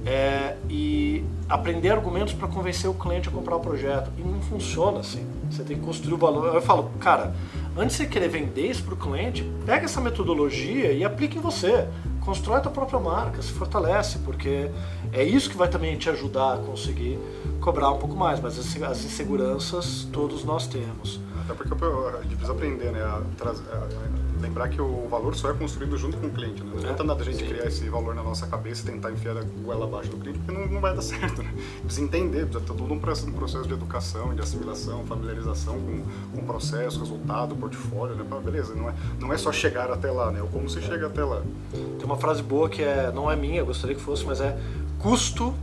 É, 0.05 0.55
e 0.69 1.23
aprender 1.49 1.89
argumentos 1.89 2.33
para 2.33 2.47
convencer 2.47 2.89
o 2.89 2.93
cliente 2.93 3.27
a 3.27 3.31
comprar 3.31 3.55
o 3.55 3.59
projeto. 3.59 4.11
E 4.17 4.21
não 4.21 4.39
funciona 4.39 4.99
assim. 4.99 5.25
Você 5.49 5.63
tem 5.63 5.77
que 5.77 5.83
construir 5.83 6.13
o 6.13 6.17
valor. 6.17 6.53
Eu 6.53 6.61
falo, 6.61 6.91
cara, 6.99 7.33
antes 7.75 7.97
de 7.97 8.03
você 8.03 8.09
querer 8.09 8.27
vender 8.27 8.69
isso 8.69 8.83
para 8.83 8.93
o 8.93 8.97
cliente, 8.97 9.43
pega 9.65 9.85
essa 9.85 9.99
metodologia 9.99 10.91
e 10.91 11.03
aplique 11.03 11.37
em 11.37 11.41
você. 11.41 11.87
Constrói 12.21 12.57
a 12.57 12.61
tua 12.61 12.71
própria 12.71 12.99
marca, 12.99 13.41
se 13.41 13.51
fortalece, 13.51 14.19
porque 14.19 14.69
é 15.11 15.23
isso 15.23 15.49
que 15.49 15.57
vai 15.57 15.67
também 15.67 15.95
te 15.95 16.09
ajudar 16.09 16.55
a 16.55 16.57
conseguir 16.57 17.19
cobrar 17.59 17.91
um 17.91 17.97
pouco 17.97 18.15
mais. 18.15 18.39
Mas 18.39 18.59
as 18.59 19.05
inseguranças 19.05 20.07
todos 20.11 20.43
nós 20.43 20.67
temos. 20.67 21.19
Até 21.43 21.53
porque 21.53 21.73
a 21.73 22.21
gente 22.21 22.35
precisa 22.35 22.51
aprender, 22.51 22.91
né? 22.91 23.01
A 23.01 23.21
trazer, 23.37 23.63
a 23.71 24.24
lembrar 24.45 24.69
que 24.69 24.81
o 24.81 25.07
valor 25.09 25.35
só 25.35 25.49
é 25.49 25.53
construído 25.53 25.97
junto 25.97 26.17
com 26.17 26.27
o 26.27 26.29
cliente. 26.29 26.63
Né? 26.63 26.69
Não 26.71 26.79
adianta 26.79 27.03
nada 27.03 27.21
a 27.21 27.25
gente 27.25 27.37
Sim. 27.37 27.47
criar 27.47 27.65
esse 27.65 27.89
valor 27.89 28.13
na 28.15 28.23
nossa 28.23 28.47
cabeça 28.47 28.83
e 28.83 28.93
tentar 28.93 29.11
enfiar 29.11 29.37
a 29.37 29.43
goela 29.43 29.85
abaixo 29.85 30.09
do 30.09 30.17
cliente, 30.17 30.39
porque 30.39 30.59
não, 30.59 30.67
não 30.67 30.81
vai 30.81 30.95
dar 30.95 31.01
certo. 31.03 31.41
Né? 31.41 31.53
Precisa 31.83 32.05
entender, 32.05 32.45
precisa 32.45 32.59
ter 32.59 32.73
todo 32.73 32.93
um 32.93 32.99
processo, 32.99 33.31
processo 33.31 33.67
de 33.67 33.73
educação, 33.73 34.33
de 34.33 34.41
assimilação, 34.41 35.03
familiarização 35.05 35.79
com, 35.79 36.03
com 36.33 36.41
o 36.41 36.45
processo, 36.45 36.99
resultado, 36.99 37.55
portfólio. 37.55 38.15
Né? 38.15 38.25
Beleza, 38.43 38.75
não 38.75 38.89
é, 38.89 38.93
não 39.19 39.33
é 39.33 39.37
só 39.37 39.51
chegar 39.51 39.91
até 39.91 40.11
lá, 40.11 40.31
né? 40.31 40.39
É 40.39 40.47
como 40.51 40.69
se 40.69 40.81
chega 40.81 41.07
até 41.07 41.23
lá. 41.23 41.41
Tem 41.71 42.05
uma 42.05 42.17
frase 42.17 42.43
boa 42.43 42.69
que 42.69 42.83
é, 42.83 43.11
não 43.13 43.29
é 43.29 43.35
minha, 43.35 43.59
eu 43.59 43.65
gostaria 43.65 43.95
que 43.95 44.01
fosse, 44.01 44.25
mas 44.25 44.39
é 44.41 44.57
custo 44.99 45.53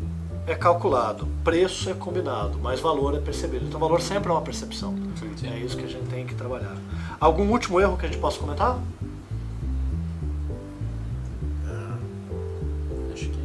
é 0.46 0.54
calculado, 0.54 1.28
preço 1.44 1.88
é 1.88 1.94
combinado, 1.94 2.58
mas 2.60 2.80
valor 2.80 3.14
é 3.14 3.20
percebido. 3.20 3.64
Então, 3.66 3.78
valor 3.78 4.00
sempre 4.00 4.28
é 4.28 4.32
uma 4.32 4.42
percepção. 4.42 4.94
Sim, 5.16 5.30
sim. 5.36 5.48
É 5.48 5.58
isso 5.58 5.76
que 5.76 5.84
a 5.84 5.88
gente 5.88 6.08
tem 6.08 6.26
que 6.26 6.34
trabalhar. 6.34 6.76
Algum 7.22 7.48
último 7.52 7.80
erro 7.80 7.96
que 7.96 8.04
a 8.04 8.08
gente 8.08 8.20
possa 8.20 8.36
comentar? 8.36 8.80
acho 13.12 13.28
que. 13.28 13.38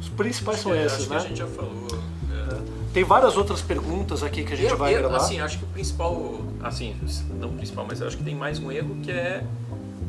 Os 0.00 0.08
principais 0.08 0.58
acho 0.58 0.68
são 0.68 0.72
que, 0.72 0.78
esses, 0.78 1.00
acho 1.02 1.08
né? 1.08 1.20
Que 1.20 1.24
a 1.24 1.28
gente 1.28 1.38
já 1.38 1.46
falou. 1.46 1.86
É. 2.32 2.62
Tem 2.92 3.04
várias 3.04 3.36
outras 3.36 3.62
perguntas 3.62 4.24
aqui 4.24 4.42
que 4.42 4.52
a 4.52 4.56
gente 4.56 4.72
eu, 4.72 4.76
vai 4.76 4.92
eu, 4.92 4.98
gravar. 4.98 5.18
Assim, 5.18 5.38
acho 5.38 5.58
que 5.58 5.64
o 5.64 5.68
principal, 5.68 6.40
assim, 6.64 6.96
não 7.38 7.50
o 7.50 7.52
principal, 7.52 7.86
mas 7.86 8.02
acho 8.02 8.16
que 8.16 8.24
tem 8.24 8.34
mais 8.34 8.58
um 8.58 8.72
erro 8.72 8.96
que 9.00 9.12
é, 9.12 9.44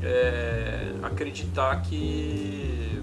é 0.02 0.94
acreditar 1.04 1.84
que 1.84 3.00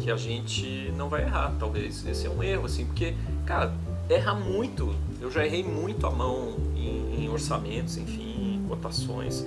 que 0.00 0.08
a 0.08 0.16
gente 0.16 0.92
não 0.96 1.08
vai 1.08 1.22
errar, 1.22 1.52
talvez. 1.58 2.06
Esse 2.06 2.28
é 2.28 2.30
um 2.30 2.40
erro, 2.44 2.66
assim, 2.66 2.86
porque, 2.86 3.12
cara, 3.44 3.74
erra 4.08 4.34
muito. 4.34 4.94
Eu 5.20 5.32
já 5.32 5.44
errei 5.44 5.64
muito 5.64 6.06
a 6.06 6.10
mão 6.12 6.54
em, 6.76 7.24
em 7.24 7.28
orçamentos, 7.28 7.96
enfim, 7.96 8.27
cotações. 8.68 9.44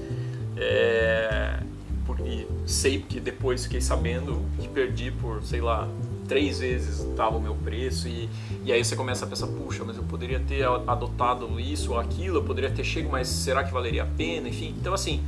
É, 0.58 1.60
porque 2.06 2.48
sei 2.66 3.00
que 3.02 3.20
depois 3.20 3.64
fiquei 3.64 3.82
sabendo 3.82 4.44
que 4.60 4.68
perdi 4.68 5.12
por, 5.12 5.42
sei 5.44 5.62
lá, 5.62 5.88
três 6.28 6.60
vezes 6.60 7.00
estava 7.00 7.38
o 7.38 7.42
meu 7.42 7.56
preço 7.56 8.08
e, 8.08 8.30
e 8.64 8.72
aí 8.72 8.84
você 8.84 8.96
começa 8.96 9.26
a 9.26 9.28
pensar, 9.28 9.48
puxa, 9.48 9.84
mas 9.86 9.98
eu 9.98 10.04
poderia 10.04 10.40
ter 10.40 10.64
adotado 10.66 11.60
isso 11.60 11.92
ou 11.92 12.00
aquilo, 12.00 12.38
eu 12.38 12.44
poderia 12.44 12.70
ter 12.70 12.84
chego, 12.84 13.10
mas 13.10 13.28
será 13.28 13.64
que 13.64 13.72
valeria 13.72 14.04
a 14.04 14.06
pena? 14.06 14.50
Enfim, 14.50 14.76
então 14.80 14.94
assim, 14.94 15.24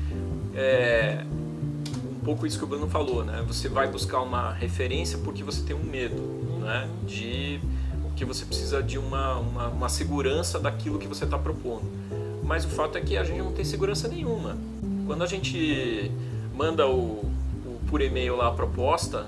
é, 0.55 1.23
pouco 2.23 2.47
isso 2.47 2.57
que 2.57 2.63
o 2.63 2.67
Bruno 2.67 2.87
falou, 2.87 3.23
né? 3.23 3.43
Você 3.47 3.67
vai 3.67 3.87
buscar 3.87 4.21
uma 4.21 4.53
referência 4.53 5.17
porque 5.19 5.43
você 5.43 5.61
tem 5.63 5.75
um 5.75 5.83
medo, 5.83 6.21
né? 6.61 6.89
De 7.05 7.59
que 8.15 8.25
você 8.25 8.45
precisa 8.45 8.81
de 8.81 8.97
uma, 8.97 9.37
uma, 9.37 9.67
uma 9.67 9.89
segurança 9.89 10.59
daquilo 10.59 10.97
que 10.97 11.07
você 11.07 11.25
está 11.25 11.37
propondo. 11.37 11.83
Mas 12.43 12.65
o 12.65 12.69
fato 12.69 12.97
é 12.97 13.01
que 13.01 13.17
a 13.17 13.23
gente 13.23 13.39
não 13.39 13.51
tem 13.51 13.63
segurança 13.63 14.07
nenhuma. 14.07 14.57
Quando 15.07 15.23
a 15.23 15.27
gente 15.27 16.11
manda 16.53 16.87
o, 16.87 17.25
o 17.65 17.79
por 17.87 18.01
e-mail 18.01 18.35
lá 18.35 18.49
a 18.49 18.51
proposta, 18.51 19.27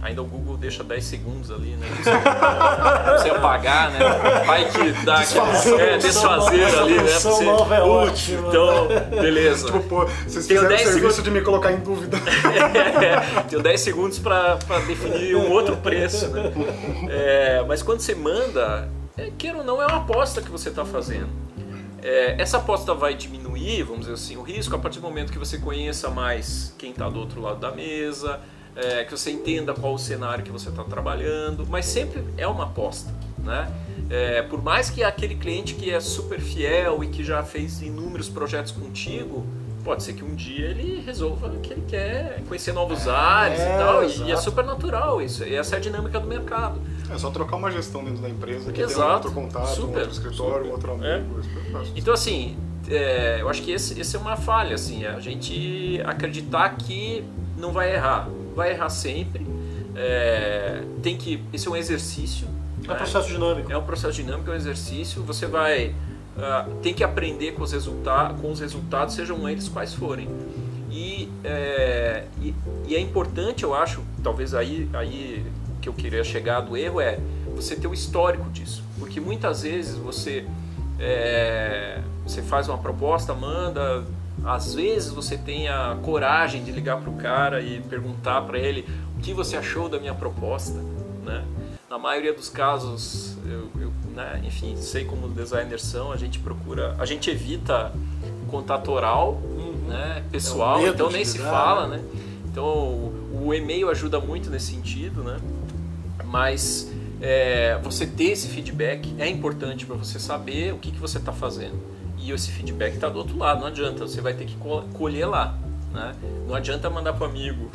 Ainda 0.00 0.22
o 0.22 0.24
Google 0.24 0.56
deixa 0.56 0.84
10 0.84 1.04
segundos 1.04 1.50
ali, 1.50 1.70
né? 1.70 1.88
Pra 2.04 3.18
você 3.18 3.30
apagar, 3.30 3.90
né? 3.90 3.98
Vai 4.46 4.70
que 4.70 4.92
dá 5.04 5.16
desfazer, 5.16 5.80
é, 5.80 5.98
desfazer 5.98 6.78
ali, 6.78 6.94
né? 6.94 7.14
A 7.14 7.18
você, 7.18 7.44
nova 7.44 7.74
é 7.74 7.80
ótima. 7.80 8.48
Então, 8.48 8.88
beleza. 9.10 9.66
Tipo, 9.66 9.80
pô, 9.80 10.06
vocês 10.06 10.46
Tenho 10.46 10.60
fizeram 10.60 10.68
10 10.68 10.80
serviço 10.80 10.94
segundos... 10.94 11.24
de 11.24 11.30
me 11.32 11.40
colocar 11.40 11.72
em 11.72 11.80
dúvida. 11.80 12.16
é, 12.16 13.42
tenho 13.50 13.60
10 13.60 13.80
segundos 13.80 14.18
para 14.20 14.54
definir 14.86 15.34
um 15.34 15.50
outro 15.50 15.76
preço, 15.76 16.28
né? 16.28 16.52
É, 17.10 17.64
mas 17.66 17.82
quando 17.82 17.98
você 17.98 18.14
manda, 18.14 18.88
é, 19.16 19.32
queira 19.36 19.58
ou 19.58 19.64
não, 19.64 19.82
é 19.82 19.86
uma 19.86 19.96
aposta 19.96 20.40
que 20.40 20.50
você 20.50 20.68
está 20.68 20.84
fazendo. 20.84 21.28
É, 22.02 22.40
essa 22.40 22.58
aposta 22.58 22.94
vai 22.94 23.14
diminuir, 23.14 23.82
vamos 23.82 24.00
dizer 24.00 24.14
assim, 24.14 24.36
o 24.36 24.42
risco 24.42 24.74
a 24.74 24.78
partir 24.78 25.00
do 25.00 25.02
momento 25.02 25.32
que 25.32 25.38
você 25.38 25.58
conheça 25.58 26.08
mais 26.10 26.74
quem 26.78 26.90
está 26.90 27.08
do 27.08 27.18
outro 27.18 27.40
lado 27.40 27.58
da 27.58 27.72
mesa, 27.72 28.40
é, 28.76 29.04
que 29.04 29.10
você 29.10 29.30
entenda 29.32 29.74
qual 29.74 29.94
o 29.94 29.98
cenário 29.98 30.44
que 30.44 30.52
você 30.52 30.68
está 30.68 30.84
trabalhando, 30.84 31.66
mas 31.66 31.86
sempre 31.86 32.22
é 32.36 32.46
uma 32.46 32.64
aposta, 32.64 33.12
né? 33.38 33.72
É, 34.08 34.42
por 34.42 34.62
mais 34.62 34.88
que 34.88 35.02
aquele 35.02 35.34
cliente 35.34 35.74
que 35.74 35.90
é 35.90 36.00
super 36.00 36.40
fiel 36.40 37.02
e 37.02 37.08
que 37.08 37.24
já 37.24 37.42
fez 37.42 37.82
inúmeros 37.82 38.28
projetos 38.28 38.72
contigo, 38.72 39.44
pode 39.84 40.02
ser 40.02 40.12
que 40.12 40.24
um 40.24 40.34
dia 40.34 40.66
ele 40.66 41.02
resolva 41.04 41.50
que 41.62 41.72
ele 41.72 41.84
quer 41.88 42.42
conhecer 42.46 42.72
novos 42.72 43.06
é, 43.06 43.10
ares 43.10 43.60
e 43.60 43.78
tal, 43.78 44.04
exato. 44.04 44.28
e 44.28 44.32
é 44.32 44.36
super 44.36 44.64
natural 44.64 45.20
isso, 45.20 45.44
e 45.44 45.54
essa 45.54 45.74
é 45.74 45.78
a 45.78 45.80
dinâmica 45.80 46.20
do 46.20 46.26
mercado. 46.26 46.80
É 47.10 47.18
só 47.18 47.30
trocar 47.30 47.56
uma 47.56 47.70
gestão 47.70 48.04
dentro 48.04 48.20
da 48.20 48.28
empresa 48.28 48.72
que 48.72 48.80
exato. 48.82 49.00
tem 49.00 49.08
um 49.08 49.14
outro 49.14 49.30
contato, 49.32 49.74
super, 49.74 49.86
um 49.86 50.00
outro 50.00 50.12
escritório, 50.12 50.54
super. 50.56 50.68
um 50.68 50.72
outro 50.72 50.92
amigo. 50.92 51.06
É. 51.06 51.86
Então 51.96 52.12
assim, 52.12 52.56
é, 52.88 53.38
eu 53.40 53.48
acho 53.48 53.62
que 53.62 53.70
esse, 53.72 53.98
esse 53.98 54.16
é 54.16 54.18
uma 54.18 54.36
falha, 54.36 54.74
assim, 54.74 55.06
a 55.06 55.18
gente 55.20 56.00
acreditar 56.04 56.70
que 56.76 57.24
não 57.56 57.72
vai 57.72 57.94
errar 57.94 58.28
vai 58.58 58.72
errar 58.72 58.90
sempre. 58.90 59.46
É, 59.94 60.82
tem 61.00 61.16
que. 61.16 61.42
Esse 61.52 61.68
é 61.68 61.70
um 61.70 61.76
exercício. 61.76 62.48
É 62.86 62.92
um 62.92 62.96
processo 62.96 63.28
dinâmico. 63.28 63.72
É 63.72 63.78
um 63.78 63.84
processo 63.84 64.14
dinâmico, 64.14 64.50
é 64.50 64.54
um 64.54 64.56
exercício. 64.56 65.22
Você 65.22 65.46
vai. 65.46 65.94
Uh, 66.36 66.74
tem 66.82 66.94
que 66.94 67.02
aprender 67.02 67.52
com 67.52 67.62
os, 67.62 67.72
resulta 67.72 68.32
com 68.40 68.50
os 68.52 68.60
resultados, 68.60 69.14
sejam 69.14 69.48
eles 69.48 69.68
quais 69.68 69.94
forem. 69.94 70.28
E 70.90 71.28
é, 71.44 72.24
e, 72.40 72.54
e 72.86 72.94
é 72.94 73.00
importante, 73.00 73.64
eu 73.64 73.74
acho, 73.74 74.02
talvez 74.22 74.54
aí, 74.54 74.88
aí 74.92 75.44
que 75.88 75.90
eu 75.90 75.94
queria 75.94 76.24
chegar 76.24 76.60
do 76.60 76.76
erro 76.76 77.00
é 77.00 77.18
você 77.54 77.74
ter 77.74 77.88
o 77.88 77.94
histórico 77.94 78.48
disso. 78.50 78.82
Porque 78.98 79.20
muitas 79.20 79.62
vezes 79.62 79.96
você, 79.96 80.44
é, 80.98 82.00
você 82.24 82.42
faz 82.42 82.68
uma 82.68 82.78
proposta, 82.78 83.34
manda, 83.34 84.04
Às 84.44 84.74
vezes 84.74 85.10
você 85.10 85.36
tem 85.36 85.68
a 85.68 85.96
coragem 86.02 86.62
de 86.62 86.70
ligar 86.70 87.00
para 87.00 87.10
o 87.10 87.16
cara 87.16 87.60
e 87.60 87.80
perguntar 87.80 88.42
para 88.42 88.58
ele 88.58 88.86
o 89.16 89.20
que 89.20 89.32
você 89.32 89.56
achou 89.56 89.88
da 89.88 89.98
minha 89.98 90.14
proposta, 90.14 90.78
né? 91.24 91.44
Na 91.90 91.98
maioria 91.98 92.34
dos 92.34 92.50
casos, 92.50 93.36
eu, 93.46 93.70
eu 93.80 93.92
né, 94.14 94.42
enfim, 94.44 94.76
sei 94.76 95.04
como 95.04 95.26
designers 95.28 95.82
são, 95.82 96.12
a 96.12 96.16
gente 96.16 96.38
procura, 96.38 96.94
a 96.98 97.06
gente 97.06 97.30
evita 97.30 97.92
contato 98.50 98.90
oral, 98.92 99.40
uhum. 99.42 99.88
né, 99.88 100.22
pessoal, 100.30 100.86
é 100.86 100.90
então 100.90 101.10
nem 101.10 101.24
se 101.24 101.38
fala, 101.38 101.86
né? 101.86 102.02
Então 102.46 102.64
o, 102.64 103.44
o 103.46 103.54
e-mail 103.54 103.90
ajuda 103.90 104.20
muito 104.20 104.50
nesse 104.50 104.72
sentido, 104.72 105.22
né? 105.22 105.38
Mas 106.28 106.90
é, 107.20 107.78
você 107.82 108.06
ter 108.06 108.30
esse 108.32 108.48
feedback 108.48 109.14
é 109.18 109.28
importante 109.28 109.84
para 109.86 109.96
você 109.96 110.18
saber 110.18 110.72
o 110.72 110.78
que, 110.78 110.90
que 110.90 110.98
você 110.98 111.18
está 111.18 111.32
fazendo. 111.32 111.78
E 112.18 112.30
esse 112.30 112.50
feedback 112.50 112.94
está 112.94 113.08
do 113.08 113.18
outro 113.18 113.36
lado, 113.36 113.60
não 113.60 113.68
adianta, 113.68 114.06
você 114.06 114.20
vai 114.20 114.34
ter 114.34 114.44
que 114.44 114.56
colher 114.92 115.26
lá. 115.26 115.56
Né? 115.92 116.14
Não 116.46 116.54
adianta 116.54 116.90
mandar 116.90 117.12
para 117.12 117.26
o 117.26 117.30
amigo 117.30 117.70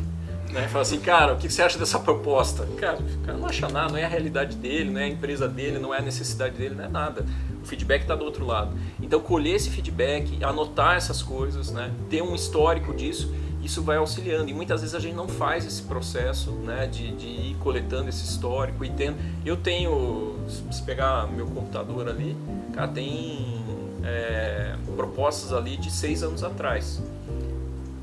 né? 0.54 0.68
Falar 0.68 0.84
assim, 0.84 1.00
cara, 1.00 1.34
o 1.34 1.38
que 1.38 1.50
você 1.50 1.64
acha 1.64 1.80
dessa 1.80 2.00
proposta? 2.00 2.66
Cara, 2.78 3.00
o 3.00 3.26
cara 3.26 3.38
não 3.38 3.48
acha 3.48 3.68
nada, 3.68 3.92
não 3.92 3.98
é 3.98 4.06
a 4.06 4.08
realidade 4.08 4.56
dele, 4.56 4.92
não 4.92 5.02
é 5.02 5.06
a 5.06 5.08
empresa 5.08 5.48
dele, 5.48 5.80
não 5.80 5.94
é 5.94 5.98
a 5.98 6.02
necessidade 6.02 6.56
dele, 6.56 6.76
não 6.76 6.86
é 6.86 6.88
nada. 6.88 7.26
O 7.62 7.66
feedback 7.66 8.04
está 8.04 8.16
do 8.16 8.24
outro 8.24 8.46
lado. 8.46 8.78
Então, 9.02 9.20
colher 9.20 9.56
esse 9.56 9.72
feedback, 9.72 10.44
anotar 10.44 10.96
essas 10.96 11.24
coisas, 11.24 11.72
né? 11.72 11.92
ter 12.10 12.22
um 12.22 12.36
histórico 12.36 12.94
disso 12.94 13.34
isso 13.64 13.82
vai 13.82 13.98
auxiliando. 13.98 14.50
E 14.50 14.54
muitas 14.54 14.82
vezes 14.82 14.96
a 14.96 15.00
gente 15.00 15.16
não 15.16 15.28
faz 15.28 15.66
esse 15.66 15.82
processo 15.84 16.52
né, 16.52 16.86
de, 16.86 17.12
de 17.14 17.28
ir 17.28 17.56
coletando 17.60 18.10
esse 18.10 18.24
histórico 18.26 18.84
e 18.84 18.90
tendo. 18.90 19.18
Eu 19.46 19.58
tenho, 19.58 20.36
se 20.72 20.84
pegar 20.84 21.28
meu 21.28 21.48
computador 21.48 22.10
ali, 22.10 22.36
cara, 22.74 22.90
tem 22.90 23.64
é, 24.04 24.76
propostas 24.96 25.54
ali 25.54 25.78
de 25.78 25.90
seis 25.90 26.24
anos 26.24 26.44
atrás. 26.44 27.02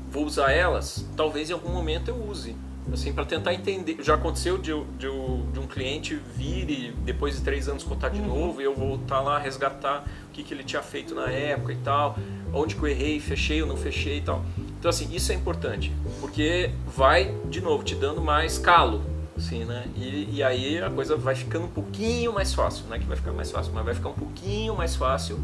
Vou 0.09 0.25
usar 0.25 0.51
elas? 0.51 1.05
Talvez 1.15 1.49
em 1.49 1.53
algum 1.53 1.71
momento 1.71 2.09
eu 2.09 2.15
use. 2.15 2.55
Assim, 2.91 3.13
para 3.13 3.23
tentar 3.23 3.53
entender. 3.53 3.97
Já 4.01 4.15
aconteceu 4.15 4.57
de, 4.57 4.73
de, 4.97 5.07
de, 5.53 5.59
um 5.59 5.67
cliente 5.67 6.19
vir 6.35 6.69
e 6.69 6.91
depois 7.03 7.35
de 7.35 7.41
três 7.41 7.69
anos 7.69 7.83
contar 7.83 8.09
de 8.09 8.19
uhum. 8.19 8.27
novo 8.27 8.59
e 8.59 8.63
eu 8.63 8.73
voltar 8.73 9.21
lá 9.21 9.37
resgatar 9.37 10.03
o 10.27 10.31
que, 10.33 10.43
que 10.43 10.53
ele 10.53 10.63
tinha 10.63 10.81
feito 10.81 11.13
na 11.13 11.29
época 11.29 11.73
e 11.73 11.77
tal, 11.77 12.17
onde 12.51 12.75
que 12.75 12.81
eu 12.81 12.87
errei, 12.87 13.19
fechei 13.19 13.61
ou 13.61 13.67
não 13.67 13.77
fechei 13.77 14.17
e 14.17 14.21
tal. 14.21 14.43
Então, 14.81 14.89
assim, 14.89 15.07
isso 15.13 15.31
é 15.31 15.35
importante, 15.35 15.93
porque 16.19 16.71
vai, 16.87 17.31
de 17.51 17.61
novo, 17.61 17.83
te 17.83 17.93
dando 17.93 18.19
mais 18.19 18.57
calo, 18.57 19.03
assim, 19.37 19.63
né? 19.63 19.85
E, 19.95 20.37
e 20.37 20.43
aí 20.43 20.81
a 20.81 20.89
coisa 20.89 21.15
vai 21.15 21.35
ficando 21.35 21.65
um 21.65 21.69
pouquinho 21.69 22.33
mais 22.33 22.51
fácil, 22.51 22.85
não 22.89 22.95
é 22.95 22.97
que 22.97 23.05
vai 23.05 23.15
ficar 23.15 23.31
mais 23.31 23.51
fácil, 23.51 23.71
mas 23.75 23.85
vai 23.85 23.93
ficar 23.93 24.09
um 24.09 24.15
pouquinho 24.15 24.75
mais 24.75 24.95
fácil 24.95 25.39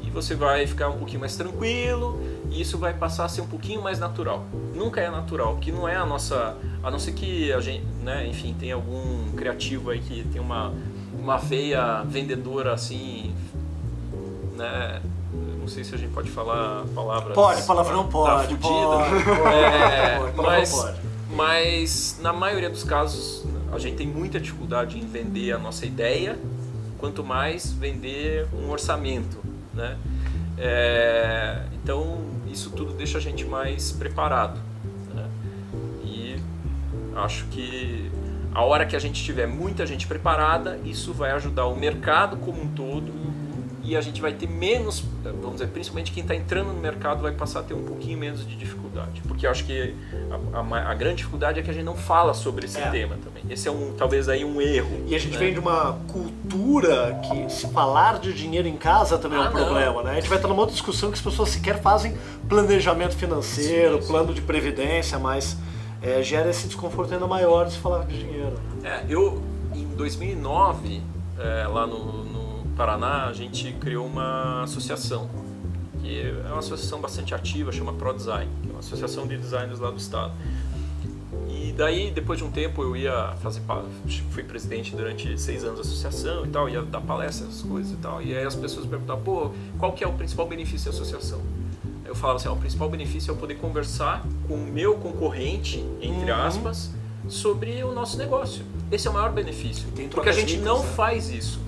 e 0.00 0.08
você 0.08 0.34
vai 0.34 0.66
ficar 0.66 0.88
um 0.88 0.96
pouquinho 0.96 1.20
mais 1.20 1.36
tranquilo 1.36 2.18
e 2.50 2.62
isso 2.62 2.78
vai 2.78 2.94
passar 2.94 3.26
a 3.26 3.28
ser 3.28 3.42
um 3.42 3.46
pouquinho 3.46 3.82
mais 3.82 3.98
natural. 3.98 4.46
Nunca 4.74 5.02
é 5.02 5.10
natural, 5.10 5.58
que 5.58 5.70
não 5.70 5.86
é 5.86 5.96
a 5.96 6.06
nossa, 6.06 6.56
a 6.82 6.90
não 6.90 6.98
ser 6.98 7.12
que 7.12 7.52
a 7.52 7.60
gente, 7.60 7.84
né, 8.02 8.26
enfim, 8.26 8.56
tem 8.58 8.72
algum 8.72 9.32
criativo 9.32 9.90
aí 9.90 9.98
que 9.98 10.24
tem 10.32 10.40
uma 10.40 10.72
uma 11.12 11.36
veia 11.36 12.02
vendedora 12.04 12.72
assim, 12.72 13.34
né, 14.56 15.02
não 15.68 15.74
sei 15.74 15.84
se 15.84 15.94
a 15.94 15.98
gente 15.98 16.14
pode 16.14 16.30
falar 16.30 16.82
palavras. 16.94 17.34
Pode, 17.34 17.62
palavrão 17.64 18.04
tá 18.04 18.10
pode. 18.10 18.56
Pode, 18.56 19.24
pode, 19.24 19.54
é, 19.54 20.18
pode, 20.18 20.36
mas, 20.38 20.72
pode. 20.72 21.00
Mas 21.30 22.18
na 22.22 22.32
maioria 22.32 22.70
dos 22.70 22.82
casos 22.82 23.44
a 23.70 23.78
gente 23.78 23.96
tem 23.98 24.06
muita 24.06 24.40
dificuldade 24.40 24.98
em 24.98 25.06
vender 25.06 25.52
a 25.52 25.58
nossa 25.58 25.84
ideia, 25.84 26.38
quanto 26.96 27.22
mais 27.22 27.70
vender 27.70 28.48
um 28.54 28.70
orçamento, 28.70 29.38
né? 29.74 29.98
É, 30.56 31.64
então 31.74 32.22
isso 32.50 32.70
tudo 32.70 32.94
deixa 32.94 33.18
a 33.18 33.20
gente 33.20 33.44
mais 33.44 33.92
preparado. 33.92 34.58
Né? 35.14 35.28
E 36.02 36.36
acho 37.14 37.44
que 37.50 38.10
a 38.54 38.64
hora 38.64 38.86
que 38.86 38.96
a 38.96 38.98
gente 38.98 39.22
tiver 39.22 39.46
muita 39.46 39.84
gente 39.84 40.06
preparada, 40.06 40.80
isso 40.82 41.12
vai 41.12 41.32
ajudar 41.32 41.66
o 41.66 41.76
mercado 41.76 42.38
como 42.38 42.62
um 42.62 42.68
todo 42.68 43.27
e 43.88 43.96
a 43.96 44.02
gente 44.02 44.20
vai 44.20 44.34
ter 44.34 44.46
menos, 44.46 45.02
vamos 45.24 45.52
dizer, 45.52 45.68
principalmente 45.68 46.12
quem 46.12 46.22
está 46.22 46.34
entrando 46.34 46.74
no 46.74 46.80
mercado 46.80 47.22
vai 47.22 47.32
passar 47.32 47.60
a 47.60 47.62
ter 47.62 47.72
um 47.72 47.82
pouquinho 47.82 48.18
menos 48.18 48.46
de 48.46 48.54
dificuldade. 48.54 49.22
Porque 49.26 49.46
eu 49.46 49.50
acho 49.50 49.64
que 49.64 49.94
a, 50.52 50.58
a, 50.58 50.90
a 50.90 50.94
grande 50.94 51.16
dificuldade 51.16 51.58
é 51.58 51.62
que 51.62 51.70
a 51.70 51.72
gente 51.72 51.86
não 51.86 51.96
fala 51.96 52.34
sobre 52.34 52.66
esse 52.66 52.78
é. 52.78 52.90
tema 52.90 53.16
também. 53.24 53.42
Esse 53.48 53.66
é 53.66 53.70
um, 53.70 53.94
talvez 53.96 54.28
aí 54.28 54.44
um 54.44 54.60
erro. 54.60 55.04
E 55.06 55.14
a 55.14 55.18
gente 55.18 55.32
né? 55.32 55.38
vem 55.38 55.54
de 55.54 55.58
uma 55.58 55.98
cultura 56.06 57.18
que 57.26 57.50
se 57.50 57.66
falar 57.68 58.18
de 58.18 58.34
dinheiro 58.34 58.68
em 58.68 58.76
casa 58.76 59.16
também 59.16 59.38
ah, 59.38 59.44
é 59.44 59.46
um 59.46 59.48
ah, 59.48 59.52
problema, 59.52 60.02
né? 60.02 60.10
A 60.10 60.14
gente 60.16 60.28
vai 60.28 60.36
estar 60.36 60.48
numa 60.48 60.60
outra 60.60 60.74
discussão 60.74 61.10
que 61.10 61.16
as 61.16 61.24
pessoas 61.24 61.48
sequer 61.48 61.80
fazem 61.80 62.14
planejamento 62.46 63.16
financeiro, 63.16 63.96
sim, 63.96 64.02
sim. 64.02 64.08
plano 64.08 64.34
de 64.34 64.42
previdência, 64.42 65.18
mas 65.18 65.56
é, 66.02 66.22
gera 66.22 66.50
esse 66.50 66.66
desconforto 66.66 67.14
ainda 67.14 67.26
maior 67.26 67.64
de 67.64 67.72
se 67.72 67.78
falar 67.78 68.04
de 68.04 68.18
dinheiro. 68.18 68.60
É, 68.84 69.02
eu 69.08 69.42
em 69.74 69.86
2009 69.96 71.00
é, 71.38 71.66
lá 71.66 71.86
no 71.86 72.27
Paraná, 72.78 73.26
a 73.26 73.32
gente 73.32 73.72
criou 73.72 74.06
uma 74.06 74.62
associação, 74.62 75.28
que 76.00 76.20
é 76.20 76.46
uma 76.46 76.60
associação 76.60 77.00
bastante 77.00 77.34
ativa, 77.34 77.72
chama 77.72 77.92
ProDesign, 77.92 78.48
que 78.62 78.68
é 78.68 78.70
uma 78.70 78.78
associação 78.78 79.26
de 79.26 79.36
designers 79.36 79.80
lá 79.80 79.90
do 79.90 79.96
estado. 79.96 80.32
E 81.48 81.72
daí, 81.76 82.12
depois 82.12 82.38
de 82.38 82.44
um 82.44 82.52
tempo, 82.52 82.80
eu 82.84 82.96
ia 82.96 83.34
fazer, 83.42 83.62
fui 84.30 84.44
presidente 84.44 84.94
durante 84.94 85.36
seis 85.40 85.64
anos 85.64 85.74
da 85.74 85.80
associação 85.80 86.46
e 86.46 86.50
tal, 86.50 86.68
ia 86.68 86.80
dar 86.80 87.00
palestras, 87.00 87.48
essas 87.48 87.62
coisas 87.62 87.92
e 87.92 87.96
tal. 87.96 88.22
E 88.22 88.36
aí 88.36 88.44
as 88.44 88.54
pessoas 88.54 88.86
perguntavam, 88.86 89.24
pô, 89.24 89.50
qual 89.76 89.92
que 89.92 90.04
é 90.04 90.06
o 90.06 90.12
principal 90.12 90.46
benefício 90.46 90.88
da 90.88 90.96
associação? 90.96 91.40
Eu 92.06 92.14
falava 92.14 92.38
assim, 92.38 92.46
ó, 92.46 92.52
o 92.52 92.58
principal 92.58 92.88
benefício 92.88 93.32
é 93.32 93.34
eu 93.34 93.36
poder 93.36 93.56
conversar 93.56 94.24
com 94.46 94.54
o 94.54 94.64
meu 94.64 94.94
concorrente, 94.94 95.84
entre 96.00 96.30
uhum. 96.30 96.38
aspas, 96.38 96.92
sobre 97.28 97.82
o 97.82 97.92
nosso 97.92 98.16
negócio. 98.16 98.64
Esse 98.92 99.08
é 99.08 99.10
o 99.10 99.14
maior 99.14 99.32
benefício. 99.32 99.88
Porque 100.12 100.28
a 100.28 100.32
gente 100.32 100.58
não 100.58 100.78
né? 100.78 100.88
faz 100.94 101.28
isso. 101.28 101.66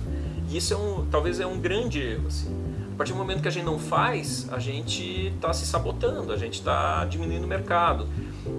E 0.51 0.57
isso 0.57 0.73
é 0.73 0.77
um, 0.77 1.05
talvez 1.09 1.39
é 1.39 1.47
um 1.47 1.57
grande 1.57 2.01
erro. 2.01 2.27
Assim. 2.27 2.53
A 2.93 2.97
partir 2.97 3.13
do 3.13 3.17
momento 3.17 3.41
que 3.41 3.47
a 3.47 3.51
gente 3.51 3.63
não 3.63 3.79
faz, 3.79 4.47
a 4.51 4.59
gente 4.59 5.31
está 5.33 5.53
se 5.53 5.65
sabotando, 5.65 6.31
a 6.33 6.37
gente 6.37 6.55
está 6.55 7.05
diminuindo 7.05 7.45
o 7.45 7.47
mercado. 7.47 8.07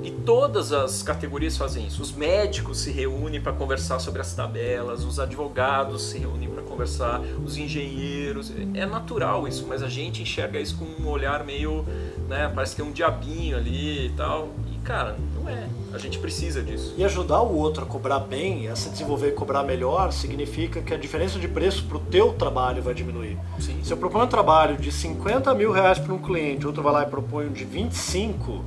E 0.02 0.10
todas 0.10 0.72
as 0.72 1.02
categorias 1.02 1.56
fazem 1.56 1.86
isso. 1.86 2.00
Os 2.00 2.12
médicos 2.12 2.78
se 2.78 2.90
reúnem 2.90 3.40
para 3.40 3.52
conversar 3.52 3.98
sobre 3.98 4.20
as 4.20 4.34
tabelas, 4.34 5.04
os 5.04 5.20
advogados 5.20 6.02
se 6.02 6.18
reúnem 6.18 6.48
para 6.48 6.62
conversar, 6.62 7.20
os 7.44 7.56
engenheiros. 7.56 8.52
É 8.74 8.86
natural 8.86 9.46
isso, 9.46 9.66
mas 9.68 9.82
a 9.82 9.88
gente 9.88 10.22
enxerga 10.22 10.58
isso 10.58 10.76
com 10.76 10.84
um 10.84 11.08
olhar 11.08 11.44
meio, 11.44 11.84
né, 12.26 12.50
parece 12.52 12.74
que 12.74 12.80
é 12.80 12.84
um 12.84 12.92
diabinho 12.92 13.56
ali 13.56 14.06
e 14.06 14.10
tal. 14.16 14.48
E 14.72 14.78
cara, 14.78 15.16
não 15.42 15.50
é. 15.50 15.66
A 15.92 15.98
gente 15.98 16.18
precisa 16.18 16.62
disso. 16.62 16.94
E 16.96 17.04
ajudar 17.04 17.42
o 17.42 17.56
outro 17.56 17.84
a 17.84 17.86
cobrar 17.86 18.20
bem, 18.20 18.68
a 18.68 18.76
se 18.76 18.88
desenvolver 18.88 19.28
e 19.28 19.32
cobrar 19.32 19.62
melhor, 19.62 20.12
significa 20.12 20.80
que 20.80 20.94
a 20.94 20.96
diferença 20.96 21.38
de 21.38 21.48
preço 21.48 21.84
para 21.84 21.98
o 21.98 22.00
teu 22.00 22.32
trabalho 22.32 22.82
vai 22.82 22.94
diminuir. 22.94 23.38
Sim. 23.58 23.78
Se 23.82 23.92
eu 23.92 23.96
proponho 23.96 24.24
um 24.24 24.28
trabalho 24.28 24.76
de 24.76 24.90
50 24.90 25.52
mil 25.54 25.70
reais 25.70 25.98
para 25.98 26.12
um 26.12 26.18
cliente, 26.18 26.66
outro 26.66 26.82
vai 26.82 26.92
lá 26.92 27.02
e 27.02 27.06
propõe 27.06 27.46
um 27.46 27.52
de 27.52 27.64
25, 27.64 28.64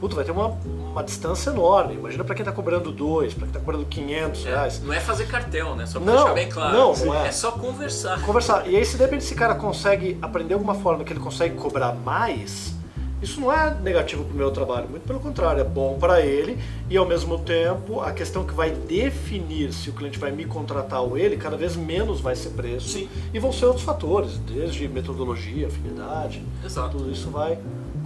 puto, 0.00 0.16
vai 0.16 0.24
ter 0.24 0.30
uma, 0.30 0.56
uma 0.64 1.02
distância 1.02 1.50
enorme. 1.50 1.94
Imagina 1.94 2.24
para 2.24 2.34
quem 2.34 2.42
está 2.42 2.52
cobrando 2.52 2.90
dois, 2.90 3.34
para 3.34 3.42
quem 3.42 3.50
está 3.50 3.60
cobrando 3.60 3.84
500 3.84 4.46
é, 4.46 4.48
reais. 4.48 4.82
Não 4.82 4.92
é 4.92 5.00
fazer 5.00 5.26
cartel, 5.26 5.74
né? 5.74 5.86
Só 5.86 6.00
para 6.00 6.12
deixar 6.12 6.32
bem 6.34 6.48
claro. 6.48 6.76
Não, 6.76 6.96
não 6.96 7.14
é. 7.14 7.28
é 7.28 7.32
só 7.32 7.52
conversar. 7.52 8.20
Conversar. 8.22 8.68
E 8.68 8.76
aí, 8.76 8.84
se 8.84 8.96
de 8.96 9.02
repente 9.02 9.24
esse 9.24 9.34
cara 9.34 9.54
consegue 9.54 10.18
aprender 10.22 10.54
alguma 10.54 10.74
forma 10.74 11.04
que 11.04 11.12
ele 11.12 11.20
consegue 11.20 11.56
cobrar 11.56 11.92
mais, 11.92 12.74
isso 13.22 13.40
não 13.40 13.52
é 13.52 13.74
negativo 13.80 14.24
para 14.24 14.34
o 14.34 14.36
meu 14.36 14.50
trabalho, 14.50 14.88
muito 14.88 15.06
pelo 15.06 15.20
contrário, 15.20 15.60
é 15.60 15.64
bom 15.64 15.98
para 15.98 16.20
ele 16.20 16.58
e 16.88 16.96
ao 16.96 17.06
mesmo 17.06 17.38
tempo 17.38 18.00
a 18.00 18.12
questão 18.12 18.44
que 18.44 18.54
vai 18.54 18.70
definir 18.70 19.72
se 19.72 19.90
o 19.90 19.92
cliente 19.92 20.18
vai 20.18 20.30
me 20.30 20.44
contratar 20.44 21.02
ou 21.02 21.18
ele, 21.18 21.36
cada 21.36 21.56
vez 21.56 21.76
menos 21.76 22.20
vai 22.20 22.34
ser 22.34 22.50
preço 22.50 22.88
Sim. 22.88 23.08
e 23.32 23.38
vão 23.38 23.52
ser 23.52 23.66
outros 23.66 23.84
fatores, 23.84 24.38
desde 24.38 24.88
metodologia, 24.88 25.66
afinidade, 25.66 26.42
Exato. 26.64 26.96
tudo 26.98 27.10
isso 27.10 27.30
vai 27.30 27.58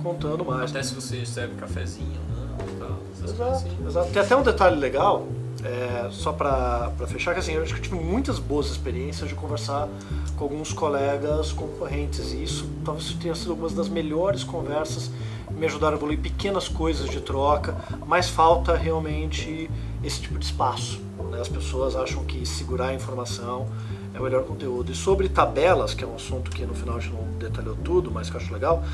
contando 0.03 0.45
mais. 0.45 0.71
Até 0.71 0.83
se 0.83 0.95
você 0.95 1.25
serve 1.25 1.55
cafezinho, 1.55 2.09
né? 2.09 2.67
Tal, 2.79 2.99
exato, 3.25 3.43
assim. 3.43 3.71
exato. 3.87 4.11
Tem 4.11 4.23
até 4.23 4.37
um 4.37 4.43
detalhe 4.43 4.77
legal, 4.77 5.27
é, 5.65 6.09
só 6.11 6.33
para 6.33 6.93
fechar, 7.07 7.33
que 7.33 7.41
assim, 7.41 7.53
eu 7.53 7.63
acho 7.63 7.73
que 7.73 7.81
eu 7.81 7.83
tive 7.85 7.97
muitas 7.97 8.39
boas 8.39 8.67
experiências 8.67 9.29
de 9.29 9.35
conversar 9.35 9.89
com 10.37 10.45
alguns 10.45 10.73
colegas 10.73 11.53
concorrentes 11.53 12.33
e 12.33 12.43
isso 12.43 12.69
talvez 12.85 13.13
tenha 13.15 13.35
sido 13.35 13.53
algumas 13.53 13.73
das 13.73 13.89
melhores 13.89 14.45
conversas 14.45 15.11
me 15.57 15.67
ajudaram 15.67 15.95
a 15.95 15.99
evoluir 15.99 16.19
pequenas 16.19 16.69
coisas 16.69 17.09
de 17.09 17.21
troca, 17.21 17.77
mas 18.07 18.29
falta 18.29 18.77
realmente 18.77 19.71
esse 20.03 20.21
tipo 20.21 20.39
de 20.39 20.45
espaço. 20.45 21.01
Né? 21.31 21.41
As 21.41 21.49
pessoas 21.49 21.97
acham 21.97 22.25
que 22.25 22.45
segurar 22.45 22.89
a 22.89 22.95
informação 22.95 23.67
é 24.15 24.21
o 24.21 24.23
melhor 24.23 24.45
conteúdo. 24.45 24.93
E 24.93 24.95
sobre 24.95 25.29
tabelas, 25.29 25.93
que 25.93 26.05
é 26.05 26.07
um 26.07 26.15
assunto 26.15 26.51
que 26.51 26.65
no 26.65 26.75
final 26.75 26.97
a 26.97 27.01
gente 27.01 27.13
não 27.13 27.25
detalhou 27.39 27.77
tudo, 27.77 28.11
mas 28.11 28.31
que 28.31 28.37
eu 28.37 28.41
acho 28.41 28.53
legal, 28.53 28.85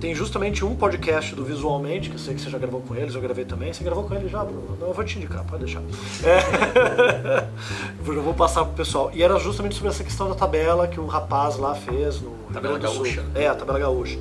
tem 0.00 0.14
justamente 0.14 0.64
um 0.64 0.74
podcast 0.74 1.34
do 1.34 1.44
Visualmente, 1.44 2.10
que 2.10 2.16
eu 2.16 2.18
sei 2.18 2.34
que 2.34 2.40
você 2.40 2.50
já 2.50 2.58
gravou 2.58 2.80
com 2.80 2.94
eles, 2.94 3.14
eu 3.14 3.20
gravei 3.20 3.44
também. 3.44 3.72
Você 3.72 3.84
gravou 3.84 4.04
com 4.04 4.14
ele 4.14 4.28
já, 4.28 4.42
Bruno? 4.44 4.76
Não, 4.80 4.88
eu 4.88 4.94
vou 4.94 5.04
te 5.04 5.16
indicar, 5.16 5.44
pode 5.44 5.64
deixar. 5.64 5.80
É. 6.24 7.46
eu 8.04 8.22
vou 8.22 8.34
passar 8.34 8.64
pro 8.64 8.74
pessoal. 8.74 9.10
E 9.14 9.22
era 9.22 9.38
justamente 9.38 9.76
sobre 9.76 9.90
essa 9.90 10.02
questão 10.02 10.28
da 10.28 10.34
tabela 10.34 10.88
que 10.88 10.98
o 10.98 11.06
rapaz 11.06 11.56
lá 11.56 11.74
fez 11.74 12.20
no 12.20 12.32
Tabela 12.52 12.78
Gaúcha. 12.78 13.24
É, 13.34 13.46
a 13.46 13.54
tabela 13.54 13.78
gaúcha. 13.78 14.18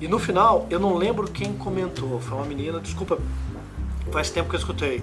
E 0.00 0.08
no 0.08 0.18
final, 0.18 0.66
eu 0.68 0.80
não 0.80 0.96
lembro 0.96 1.30
quem 1.30 1.52
comentou, 1.52 2.18
foi 2.20 2.36
uma 2.36 2.46
menina, 2.46 2.80
desculpa, 2.80 3.18
faz 4.10 4.30
tempo 4.30 4.50
que 4.50 4.56
eu 4.56 4.58
escutei. 4.58 5.02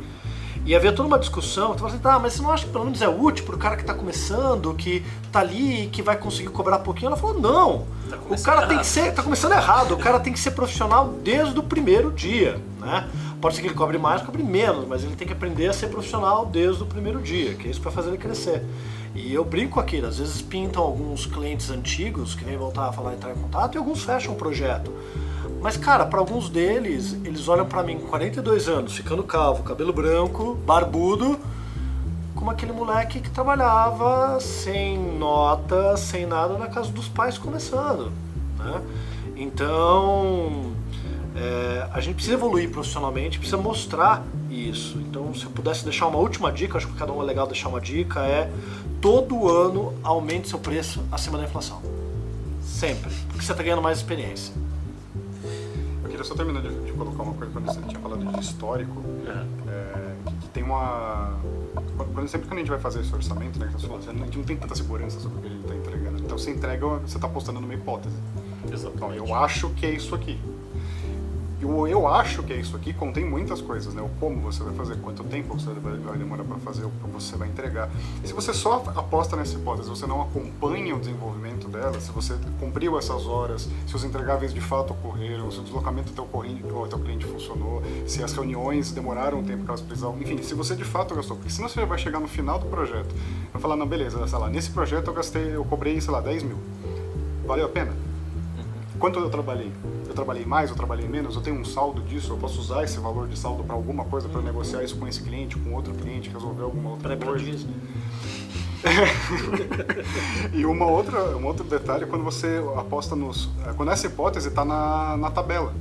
E 0.70 0.76
havia 0.76 0.94
toda 0.94 1.08
uma 1.08 1.18
discussão, 1.18 1.74
tu 1.74 1.80
fala 1.80 1.90
assim, 1.90 1.98
tá, 1.98 2.20
mas 2.20 2.34
você 2.34 2.44
não 2.44 2.52
acha 2.52 2.64
que 2.64 2.72
pelo 2.72 2.86
menos 2.86 3.02
é 3.02 3.10
útil 3.10 3.44
pro 3.44 3.58
cara 3.58 3.76
que 3.76 3.84
tá 3.84 3.92
começando, 3.92 4.72
que 4.76 5.04
tá 5.32 5.40
ali 5.40 5.86
e 5.86 5.88
que 5.88 6.04
vai 6.04 6.16
conseguir 6.16 6.50
cobrar 6.50 6.78
pouquinho? 6.78 7.08
Ela 7.08 7.18
falou, 7.18 7.40
não, 7.40 7.88
Tá 8.08 8.18
o 8.18 8.40
cara 8.44 8.60
tem 8.68 8.74
errado. 8.74 8.80
que 8.82 8.86
ser, 8.86 9.12
tá 9.12 9.24
começando 9.24 9.54
errado, 9.54 9.96
o 9.96 9.98
cara 9.98 10.20
tem 10.20 10.32
que 10.32 10.40
ser 10.40 10.52
profissional 10.52 11.08
desde 11.24 11.58
o 11.58 11.64
primeiro 11.64 12.12
dia, 12.12 12.62
né? 12.80 13.10
Pode 13.42 13.56
ser 13.56 13.62
que 13.62 13.68
ele 13.68 13.74
cobre 13.74 13.98
mais, 13.98 14.22
cobre 14.22 14.44
menos, 14.44 14.88
mas 14.88 15.04
ele 15.04 15.16
tem 15.16 15.26
que 15.26 15.34
aprender 15.34 15.70
a 15.70 15.74
ser 15.74 15.88
profissional 15.88 16.46
desde 16.46 16.84
o 16.84 16.86
primeiro 16.86 17.20
dia, 17.20 17.56
que 17.56 17.68
é 17.68 17.72
isso 17.72 17.80
que 17.80 17.86
vai 17.86 17.94
fazer 17.96 18.10
ele 18.10 18.20
crescer. 18.20 18.64
E 19.16 19.34
eu 19.34 19.44
brinco 19.44 19.80
aqui, 19.80 19.98
às 20.06 20.20
vezes 20.20 20.40
pintam 20.40 20.84
alguns 20.84 21.26
clientes 21.26 21.72
antigos 21.72 22.36
que 22.36 22.44
vêm 22.44 22.56
voltar 22.56 22.90
a 22.90 22.94
falar 22.94 23.16
entrar 23.16 23.32
em 23.32 23.36
contato 23.42 23.74
e 23.74 23.80
alguns 23.80 24.04
fecham 24.04 24.34
o 24.34 24.36
projeto. 24.36 24.94
Mas, 25.62 25.76
cara, 25.76 26.06
para 26.06 26.20
alguns 26.20 26.50
deles, 26.50 27.14
eles 27.26 27.48
olham 27.48 27.66
para 27.66 27.84
mim 27.84 28.00
com 28.00 28.08
42 28.08 28.68
anos, 28.70 28.96
ficando 28.96 29.24
calvo, 29.24 29.64
cabelo 29.64 29.92
branco, 29.92 30.56
barbudo, 30.66 31.38
como 32.34 32.50
aquele 32.50 32.72
moleque 32.72 33.20
que 33.20 33.30
trabalhava 33.30 34.40
sem 34.40 34.98
nota, 34.98 35.98
sem 35.98 36.26
nada 36.26 36.58
na 36.58 36.68
casa 36.68 36.90
dos 36.92 37.10
pais 37.10 37.38
começando. 37.38 38.12
Né? 38.58 38.82
Então, 39.36 40.72
é, 41.36 41.90
a 41.92 42.00
gente 42.00 42.16
precisa 42.16 42.36
evoluir 42.36 42.72
profissionalmente, 42.72 43.38
precisa 43.38 43.62
mostrar 43.62 44.24
isso. 44.50 44.98
Então, 45.00 45.34
se 45.34 45.44
eu 45.44 45.52
pudesse 45.52 45.84
deixar 45.84 46.08
uma 46.08 46.20
última 46.20 46.52
dica, 46.54 46.78
acho 46.78 46.88
que 46.88 46.94
cada 46.94 47.12
um 47.12 47.22
é 47.22 47.26
legal 47.26 47.46
deixar 47.46 47.68
uma 47.68 47.82
dica, 47.82 48.22
é 48.22 48.50
todo 49.02 49.50
ano 49.50 49.94
aumente 50.02 50.48
seu 50.48 50.60
preço 50.60 51.04
acima 51.12 51.38
da 51.38 51.44
inflação. 51.44 51.82
Sempre. 52.62 53.12
Porque 53.28 53.44
você 53.44 53.52
está 53.52 53.62
ganhando 53.62 53.82
mais 53.82 53.98
experiência. 53.98 54.54
Eu 56.20 56.24
queria 56.24 56.26
só 56.26 56.36
terminar 56.36 56.62
de, 56.62 56.86
de 56.86 56.92
colocar 56.92 57.24
uma 57.24 57.34
coisa 57.34 57.54
quando 57.54 57.66
você 57.66 57.82
tinha 57.84 58.00
falado 58.02 58.26
de 58.26 58.40
histórico, 58.42 59.02
é, 59.26 60.16
que, 60.26 60.36
que 60.36 60.50
tem 60.50 60.64
uma. 60.64 61.40
Quando, 62.14 62.28
sempre 62.28 62.50
que 62.50 62.54
a 62.54 62.58
gente 62.58 62.70
vai 62.70 62.80
fazer 62.80 63.00
esse 63.00 63.16
orçamento, 63.16 63.58
né, 63.58 63.68
que 63.68 63.74
você 63.74 63.88
falou, 63.88 64.02
a 64.06 64.12
gente 64.26 64.38
não 64.38 64.44
tem 64.44 64.58
tanta 64.58 64.76
segurança 64.76 65.18
sobre 65.18 65.38
o 65.38 65.42
que 65.42 65.48
a 65.48 65.50
gente 65.50 65.62
está 65.62 65.76
entregando. 65.76 66.20
Então 66.20 66.38
você 66.38 66.52
entrega, 66.52 66.86
você 66.86 67.16
está 67.16 67.28
apostando 67.28 67.62
numa 67.62 67.74
hipótese. 67.74 68.18
Então, 68.66 68.74
Exatamente. 68.74 69.18
eu 69.18 69.34
acho 69.34 69.70
que 69.70 69.86
é 69.86 69.92
isso 69.92 70.14
aqui. 70.14 70.38
E 71.62 71.66
o 71.66 71.86
eu 71.86 72.08
acho 72.08 72.42
que 72.44 72.54
é 72.54 72.56
isso 72.56 72.76
aqui 72.76 72.94
contém 72.94 73.26
muitas 73.26 73.62
coisas, 73.62 73.94
né? 73.94 74.02
O 74.02 74.10
como 74.20 74.40
você 74.40 74.64
vai 74.64 74.74
fazer, 74.74 74.96
quanto 75.02 75.24
tempo 75.26 75.60
você 75.60 75.72
vai 75.72 75.98
vai 75.98 76.18
demorar 76.18 76.44
para 76.44 76.58
fazer, 76.58 76.86
o 76.86 76.90
que 76.90 77.10
você 77.12 77.36
vai 77.36 77.50
entregar. 77.50 77.90
E 78.24 78.28
se 78.28 78.34
você 78.34 78.54
só 78.54 78.84
aposta 78.96 79.36
nessa 79.36 79.56
hipótese, 79.56 79.90
você 79.90 80.08
não 80.08 80.22
acompanha 80.22 80.96
o 80.96 81.00
desenvolvimento 81.00 81.68
dela, 81.68 82.00
se 82.00 82.12
você 82.12 82.36
cumpriu 82.60 82.98
essas 82.98 83.26
horas, 83.26 83.70
se 83.86 83.96
os 83.96 84.04
entregáveis 84.04 84.54
de 84.54 84.62
fato 84.62 84.92
ocorreram, 84.92 85.52
se 85.52 85.60
o 85.60 85.64
deslocamento 85.64 86.12
do 86.12 86.16
teu, 86.16 86.26
corrente, 86.26 86.64
ou 86.64 86.88
teu 86.88 87.00
cliente 87.00 87.26
funcionou, 87.26 87.84
se 88.08 88.24
as 88.24 88.34
reuniões 88.34 88.92
demoraram 88.92 89.40
o 89.40 89.44
tempo 89.44 89.64
que 89.64 89.70
elas 89.70 89.82
precisavam, 89.82 90.20
enfim, 90.22 90.42
se 90.42 90.54
você 90.54 90.76
de 90.76 90.86
fato 90.86 91.14
gastou. 91.14 91.36
Porque 91.36 91.52
senão 91.52 91.68
você 91.68 91.86
vai 91.86 91.98
chegar 91.98 92.20
no 92.20 92.28
final 92.28 92.58
do 92.58 92.68
projeto, 92.68 93.14
vai 93.52 93.62
falar, 93.62 93.76
não, 93.76 93.86
beleza, 93.86 94.26
sei 94.28 94.40
lá, 94.40 94.50
nesse 94.50 94.72
projeto 94.72 95.08
eu 95.08 95.14
gastei, 95.14 95.56
eu 95.56 95.66
cobrei, 95.66 96.00
sei 96.00 96.12
lá, 96.12 96.22
10 96.22 96.44
mil. 96.44 96.58
Valeu 97.46 97.66
a 97.66 97.70
pena? 97.70 97.94
Quanto 98.98 99.20
eu 99.20 99.30
trabalhei? 99.30 99.72
Eu 100.10 100.16
trabalhei 100.16 100.44
mais, 100.44 100.72
eu 100.72 100.76
trabalhei 100.76 101.08
menos, 101.08 101.36
eu 101.36 101.42
tenho 101.42 101.56
um 101.56 101.64
saldo 101.64 102.02
disso, 102.02 102.34
eu 102.34 102.38
posso 102.38 102.60
usar 102.60 102.84
esse 102.84 103.00
valor 103.00 103.28
de 103.28 103.38
saldo 103.38 103.64
para 103.64 103.76
alguma 103.76 104.04
coisa, 104.06 104.28
para 104.28 104.42
negociar 104.42 104.84
isso 104.84 104.98
com 104.98 105.08
esse 105.08 105.22
cliente, 105.22 105.56
com 105.56 105.72
outro 105.76 105.94
cliente, 105.94 106.32
resolver 106.32 106.64
alguma 106.64 106.90
outra 106.90 107.16
pra 107.16 107.28
coisa. 107.28 107.46
Disney. 107.46 107.76
E 110.54 110.66
uma 110.66 110.86
outra, 110.88 111.38
um 111.38 111.46
outro 111.46 111.64
detalhe 111.64 112.06
é 112.06 112.08
quando 112.08 112.24
você 112.24 112.64
aposta 112.76 113.16
nos. 113.16 113.50
é, 113.68 113.74
Quando 113.74 113.92
essa 113.92 114.08
hipótese 114.08 114.48
está 114.48 114.66
na, 114.66 115.16
na 115.16 115.30
tabela. 115.30 115.74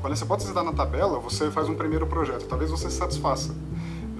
Quando 0.00 0.12
essa 0.14 0.24
hipótese 0.24 0.48
está 0.48 0.64
na 0.64 0.72
tabela, 0.72 1.18
você 1.20 1.50
faz 1.50 1.68
um 1.68 1.74
primeiro 1.74 2.06
projeto. 2.06 2.44
Talvez 2.46 2.70
você 2.70 2.90
se 2.90 2.96
satisfaça. 2.96 3.54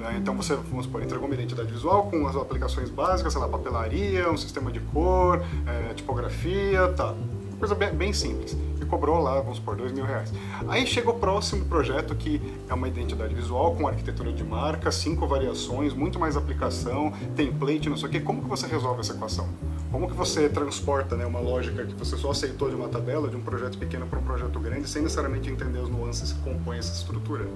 É, 0.05 0.17
Então 0.17 0.37
você, 0.37 0.55
vamos 0.55 0.85
supor, 0.85 1.03
entregou 1.03 1.27
uma 1.27 1.35
identidade 1.35 1.73
visual 1.73 2.05
com 2.05 2.27
as 2.27 2.37
aplicações 2.37 2.89
básicas, 2.91 3.33
sei 3.33 3.43
lá, 3.43 3.49
papelaria, 3.49 4.31
um 4.31 4.37
sistema 4.37 4.71
de 4.71 4.79
cor, 4.81 5.43
é, 5.67 5.95
tipografia, 5.95 6.89
tá. 6.97 7.15
Coisa 7.59 7.75
bem, 7.75 7.95
bem 7.95 8.13
simples. 8.13 8.57
E 8.81 8.85
cobrou 8.85 9.19
lá, 9.19 9.41
vamos 9.41 9.57
supor, 9.57 9.77
dois 9.77 9.93
mil 9.93 10.05
reais. 10.05 10.33
Aí 10.69 10.87
chega 10.87 11.11
o 11.11 11.15
próximo 11.15 11.65
projeto 11.65 12.15
que 12.15 12.41
é 12.69 12.75
uma 12.75 12.87
identidade 12.87 13.35
visual 13.35 13.75
com 13.75 13.89
arquitetura 13.89 14.33
de 14.33 14.45
marca, 14.45 14.93
cinco 14.93 15.27
variações, 15.27 15.95
muito 15.95 16.19
mais 16.19 16.37
aplicação, 16.37 17.13
template, 17.35 17.89
não 17.89 17.97
sei 17.97 18.09
o 18.09 18.11
quê. 18.13 18.21
Como 18.21 18.43
que 18.43 18.49
você 18.49 18.67
resolve 18.67 19.01
essa 19.01 19.15
equação? 19.15 19.49
Como 19.91 20.09
que 20.09 20.15
você 20.15 20.49
transporta 20.49 21.17
né, 21.17 21.25
uma 21.25 21.41
lógica 21.41 21.87
que 21.87 21.95
você 21.95 22.17
só 22.17 22.31
aceitou 22.31 22.69
de 22.69 22.75
uma 22.75 22.89
tabela, 22.89 23.29
de 23.29 23.37
um 23.37 23.41
projeto 23.41 23.79
pequeno 23.79 24.07
para 24.07 24.19
um 24.19 24.23
projeto 24.23 24.59
grande, 24.61 24.89
sem 24.89 25.03
necessariamente 25.03 25.49
entender 25.51 25.79
as 25.79 25.89
nuances 25.89 26.33
que 26.33 26.41
compõem 26.41 26.79
essa 26.79 26.93
estrutura? 26.93 27.47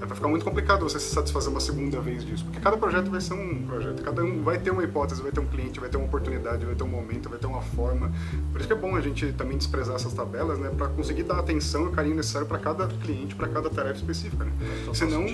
É, 0.00 0.06
vai 0.06 0.14
ficar 0.16 0.28
muito 0.28 0.44
complicado 0.44 0.82
você 0.82 0.98
se 1.00 1.14
satisfazer 1.14 1.50
uma 1.50 1.60
segunda 1.60 2.00
vez 2.00 2.24
disso, 2.24 2.44
porque 2.44 2.60
cada 2.60 2.76
projeto 2.76 3.10
vai 3.10 3.20
ser 3.20 3.34
um 3.34 3.62
projeto, 3.66 4.02
cada 4.02 4.22
um 4.22 4.42
vai 4.42 4.58
ter 4.58 4.70
uma 4.70 4.84
hipótese, 4.84 5.22
vai 5.22 5.32
ter 5.32 5.40
um 5.40 5.46
cliente, 5.46 5.80
vai 5.80 5.88
ter 5.88 5.96
uma 5.96 6.06
oportunidade, 6.06 6.64
vai 6.64 6.74
ter 6.74 6.82
um 6.84 6.88
momento, 6.88 7.28
vai 7.28 7.38
ter 7.38 7.46
uma 7.46 7.62
forma. 7.62 8.12
Por 8.52 8.58
isso 8.60 8.66
que 8.68 8.74
é 8.74 8.76
bom 8.76 8.94
a 8.96 9.00
gente 9.00 9.32
também 9.32 9.56
desprezar 9.56 9.96
essas 9.96 10.12
tabelas, 10.12 10.58
né, 10.58 10.70
para 10.76 10.88
conseguir 10.88 11.22
dar 11.22 11.36
a 11.36 11.40
atenção 11.40 11.84
e 11.84 11.86
o 11.86 11.90
carinho 11.92 12.14
necessário 12.16 12.46
para 12.46 12.58
cada 12.58 12.86
cliente, 12.86 13.34
para 13.34 13.48
cada 13.48 13.70
tarefa 13.70 13.96
específica. 13.96 14.44
Né? 14.44 14.52
Senão, 14.92 15.24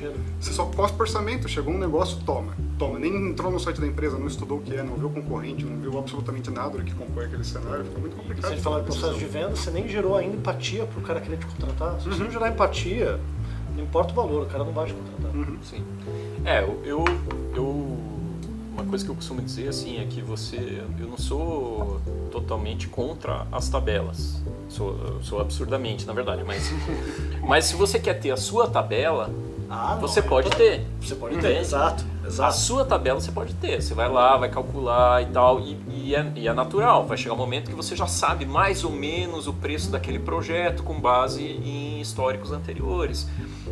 você 0.40 0.52
só 0.52 0.64
posta 0.66 1.00
orçamento, 1.02 1.48
chegou 1.48 1.74
um 1.74 1.78
negócio, 1.78 2.18
toma, 2.24 2.52
toma. 2.78 2.98
Nem 2.98 3.30
entrou 3.30 3.50
no 3.50 3.58
site 3.58 3.80
da 3.80 3.86
empresa, 3.86 4.18
não 4.18 4.26
estudou 4.26 4.58
o 4.58 4.60
que 4.62 4.74
é, 4.74 4.82
não 4.82 4.94
viu 4.96 5.08
o 5.08 5.10
concorrente, 5.10 5.64
não 5.64 5.76
viu 5.80 5.98
absolutamente 5.98 6.50
nada 6.50 6.78
do 6.78 6.84
que 6.84 6.94
compõe 6.94 7.24
aquele 7.24 7.44
cenário, 7.44 7.84
fica 7.84 7.98
muito 7.98 8.14
Se 8.14 8.20
complicado. 8.22 8.46
a 8.46 8.54
gente 8.54 8.62
falar 8.62 8.78
de 8.80 8.84
processo 8.86 9.18
de 9.18 9.24
venda, 9.24 9.56
você 9.56 9.70
nem 9.70 9.88
gerou 9.88 10.16
ainda 10.16 10.36
empatia 10.36 10.84
pro 10.86 11.00
cara 11.02 11.20
querer 11.20 11.36
te 11.38 11.46
contratar. 11.46 12.00
Se 12.00 12.08
Uhum. 12.08 12.14
você 12.16 12.22
não 12.24 12.30
gerar 12.30 12.48
empatia, 12.48 13.18
não 13.76 13.82
importa 13.84 14.12
o 14.12 14.14
valor, 14.16 14.42
o 14.42 14.46
cara 14.46 14.64
não 14.64 14.72
vai 14.72 14.86
te 14.86 14.94
contratar. 14.94 15.34
Uhum. 15.34 15.58
Sim. 15.62 15.84
É, 16.44 16.62
eu, 16.84 17.04
eu, 17.54 17.98
Uma 18.72 18.84
coisa 18.84 19.04
que 19.04 19.10
eu 19.10 19.14
costumo 19.14 19.40
dizer 19.42 19.68
assim 19.68 20.00
é 20.00 20.04
que 20.06 20.20
você. 20.20 20.82
Eu 20.98 21.06
não 21.08 21.18
sou 21.18 22.00
totalmente 22.30 22.88
contra 22.88 23.46
as 23.52 23.68
tabelas. 23.68 24.40
Sou, 24.68 25.20
sou 25.22 25.40
absurdamente, 25.40 26.06
na 26.06 26.12
verdade. 26.12 26.42
Mas, 26.44 26.70
mas 27.46 27.66
se 27.66 27.76
você 27.76 27.98
quer 27.98 28.14
ter 28.14 28.30
a 28.30 28.36
sua 28.36 28.66
tabela, 28.68 29.30
Ah, 29.68 29.92
não, 29.94 30.00
você 30.00 30.20
é 30.20 30.22
pode 30.22 30.48
importante. 30.48 30.70
ter. 30.78 30.86
Você 31.00 31.14
pode 31.14 31.34
ter, 31.36 31.40
Entende? 31.40 31.60
exato. 31.60 32.04
A 32.24 32.26
exato. 32.28 32.56
sua 32.56 32.84
tabela 32.84 33.20
você 33.20 33.30
pode 33.32 33.52
ter. 33.54 33.82
Você 33.82 33.92
vai 33.94 34.08
lá, 34.08 34.36
vai 34.38 34.48
calcular 34.48 35.22
e 35.22 35.26
tal, 35.26 35.60
e, 35.60 35.76
e 35.88 36.14
é, 36.14 36.32
e 36.36 36.48
é 36.48 36.52
natural. 36.54 37.06
Vai 37.06 37.16
chegar 37.18 37.34
um 37.34 37.38
momento 37.38 37.68
que 37.68 37.76
você 37.76 37.94
já 37.94 38.06
sabe 38.06 38.46
mais 38.46 38.82
ou 38.84 38.90
menos 38.90 39.46
o 39.46 39.52
preço 39.52 39.90
daquele 39.90 40.18
projeto 40.18 40.82
com 40.82 40.98
base 41.00 41.42
em 41.44 42.00
históricos 42.00 42.50
anteriores. 42.52 43.28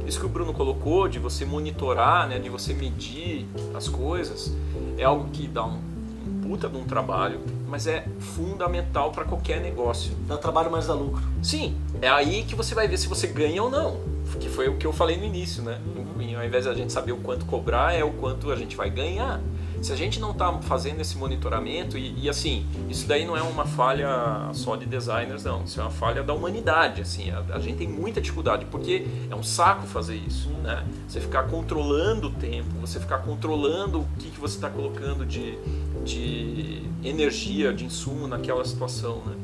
Isso 0.06 0.18
que 0.18 0.26
o 0.26 0.28
Bruno 0.28 0.52
colocou 0.52 1.08
de 1.08 1.18
você 1.18 1.44
monitorar, 1.44 2.28
né, 2.28 2.38
de 2.38 2.48
você 2.48 2.74
medir 2.74 3.46
as 3.74 3.88
coisas, 3.88 4.54
é 4.98 5.04
algo 5.04 5.28
que 5.30 5.46
dá 5.46 5.64
um, 5.64 5.78
um 6.26 6.40
puta 6.42 6.68
de 6.68 6.76
um 6.76 6.84
trabalho, 6.84 7.40
mas 7.68 7.86
é 7.86 8.06
fundamental 8.18 9.12
para 9.12 9.24
qualquer 9.24 9.60
negócio. 9.60 10.12
Dá 10.26 10.36
trabalho, 10.36 10.70
mas 10.70 10.86
dá 10.86 10.94
lucro. 10.94 11.22
Sim, 11.42 11.76
é 12.02 12.08
aí 12.08 12.42
que 12.42 12.54
você 12.54 12.74
vai 12.74 12.88
ver 12.88 12.98
se 12.98 13.06
você 13.06 13.26
ganha 13.26 13.62
ou 13.62 13.70
não. 13.70 13.98
Que 14.38 14.48
foi 14.48 14.68
o 14.68 14.76
que 14.76 14.86
eu 14.86 14.92
falei 14.92 15.16
no 15.16 15.24
início, 15.24 15.62
né? 15.62 15.80
E 16.18 16.34
ao 16.34 16.44
invés 16.44 16.64
de 16.64 16.70
a 16.70 16.74
gente 16.74 16.92
saber 16.92 17.12
o 17.12 17.16
quanto 17.16 17.44
cobrar, 17.46 17.92
é 17.94 18.04
o 18.04 18.12
quanto 18.12 18.50
a 18.50 18.56
gente 18.56 18.76
vai 18.76 18.88
ganhar. 18.88 19.40
Se 19.80 19.92
a 19.92 19.96
gente 19.96 20.20
não 20.20 20.32
está 20.32 20.52
fazendo 20.60 21.00
esse 21.00 21.16
monitoramento, 21.16 21.96
e, 21.96 22.24
e, 22.24 22.28
assim, 22.28 22.66
isso 22.88 23.06
daí 23.06 23.24
não 23.24 23.36
é 23.36 23.42
uma 23.42 23.64
falha 23.64 24.50
só 24.52 24.76
de 24.76 24.84
designers, 24.84 25.44
não. 25.44 25.64
Isso 25.64 25.80
é 25.80 25.82
uma 25.82 25.90
falha 25.90 26.22
da 26.22 26.34
humanidade, 26.34 27.00
assim. 27.00 27.30
A, 27.30 27.42
a 27.54 27.58
gente 27.60 27.78
tem 27.78 27.88
muita 27.88 28.20
dificuldade, 28.20 28.66
porque 28.66 29.06
é 29.30 29.34
um 29.34 29.42
saco 29.42 29.86
fazer 29.86 30.16
isso, 30.16 30.50
né? 30.62 30.86
Você 31.08 31.20
ficar 31.20 31.44
controlando 31.44 32.28
o 32.28 32.30
tempo, 32.30 32.68
você 32.80 33.00
ficar 33.00 33.18
controlando 33.18 34.00
o 34.00 34.08
que, 34.18 34.30
que 34.30 34.40
você 34.40 34.56
está 34.56 34.68
colocando 34.68 35.24
de, 35.24 35.58
de 36.04 36.82
energia, 37.02 37.72
de 37.72 37.84
insumo 37.86 38.28
naquela 38.28 38.64
situação, 38.64 39.22
né? 39.24 39.34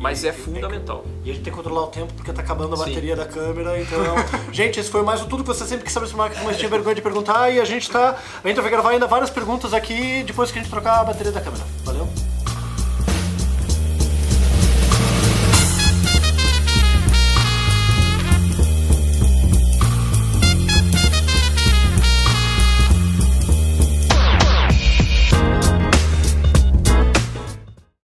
Mas 0.00 0.24
é 0.24 0.32
fundamental. 0.32 1.04
E 1.22 1.30
a 1.30 1.34
gente 1.34 1.44
tem 1.44 1.52
que 1.52 1.56
controlar 1.58 1.82
o 1.82 1.86
tempo 1.88 2.10
porque 2.14 2.32
tá 2.32 2.40
acabando 2.40 2.72
a 2.72 2.78
Sim. 2.78 2.86
bateria 2.86 3.14
da 3.14 3.26
câmera, 3.26 3.78
então. 3.78 4.00
gente, 4.50 4.80
esse 4.80 4.90
foi 4.90 5.02
mais 5.02 5.20
um 5.20 5.28
tudo 5.28 5.42
que 5.42 5.48
você 5.48 5.66
sempre 5.66 5.84
quis 5.84 5.92
saber 5.92 6.06
sobre 6.06 6.22
marketing, 6.22 6.46
mas 6.46 6.56
tinha 6.56 6.70
vergonha 6.70 6.94
de 6.94 7.02
perguntar. 7.02 7.50
E 7.50 7.60
a 7.60 7.66
gente 7.66 7.90
tá. 7.90 8.16
A 8.42 8.48
gente 8.48 8.58
vai 8.58 8.70
gravar 8.70 8.90
ainda 8.90 9.06
várias 9.06 9.28
perguntas 9.28 9.74
aqui 9.74 10.24
depois 10.26 10.50
que 10.50 10.58
a 10.58 10.62
gente 10.62 10.70
trocar 10.70 11.00
a 11.00 11.04
bateria 11.04 11.30
da 11.30 11.40
câmera. 11.42 11.62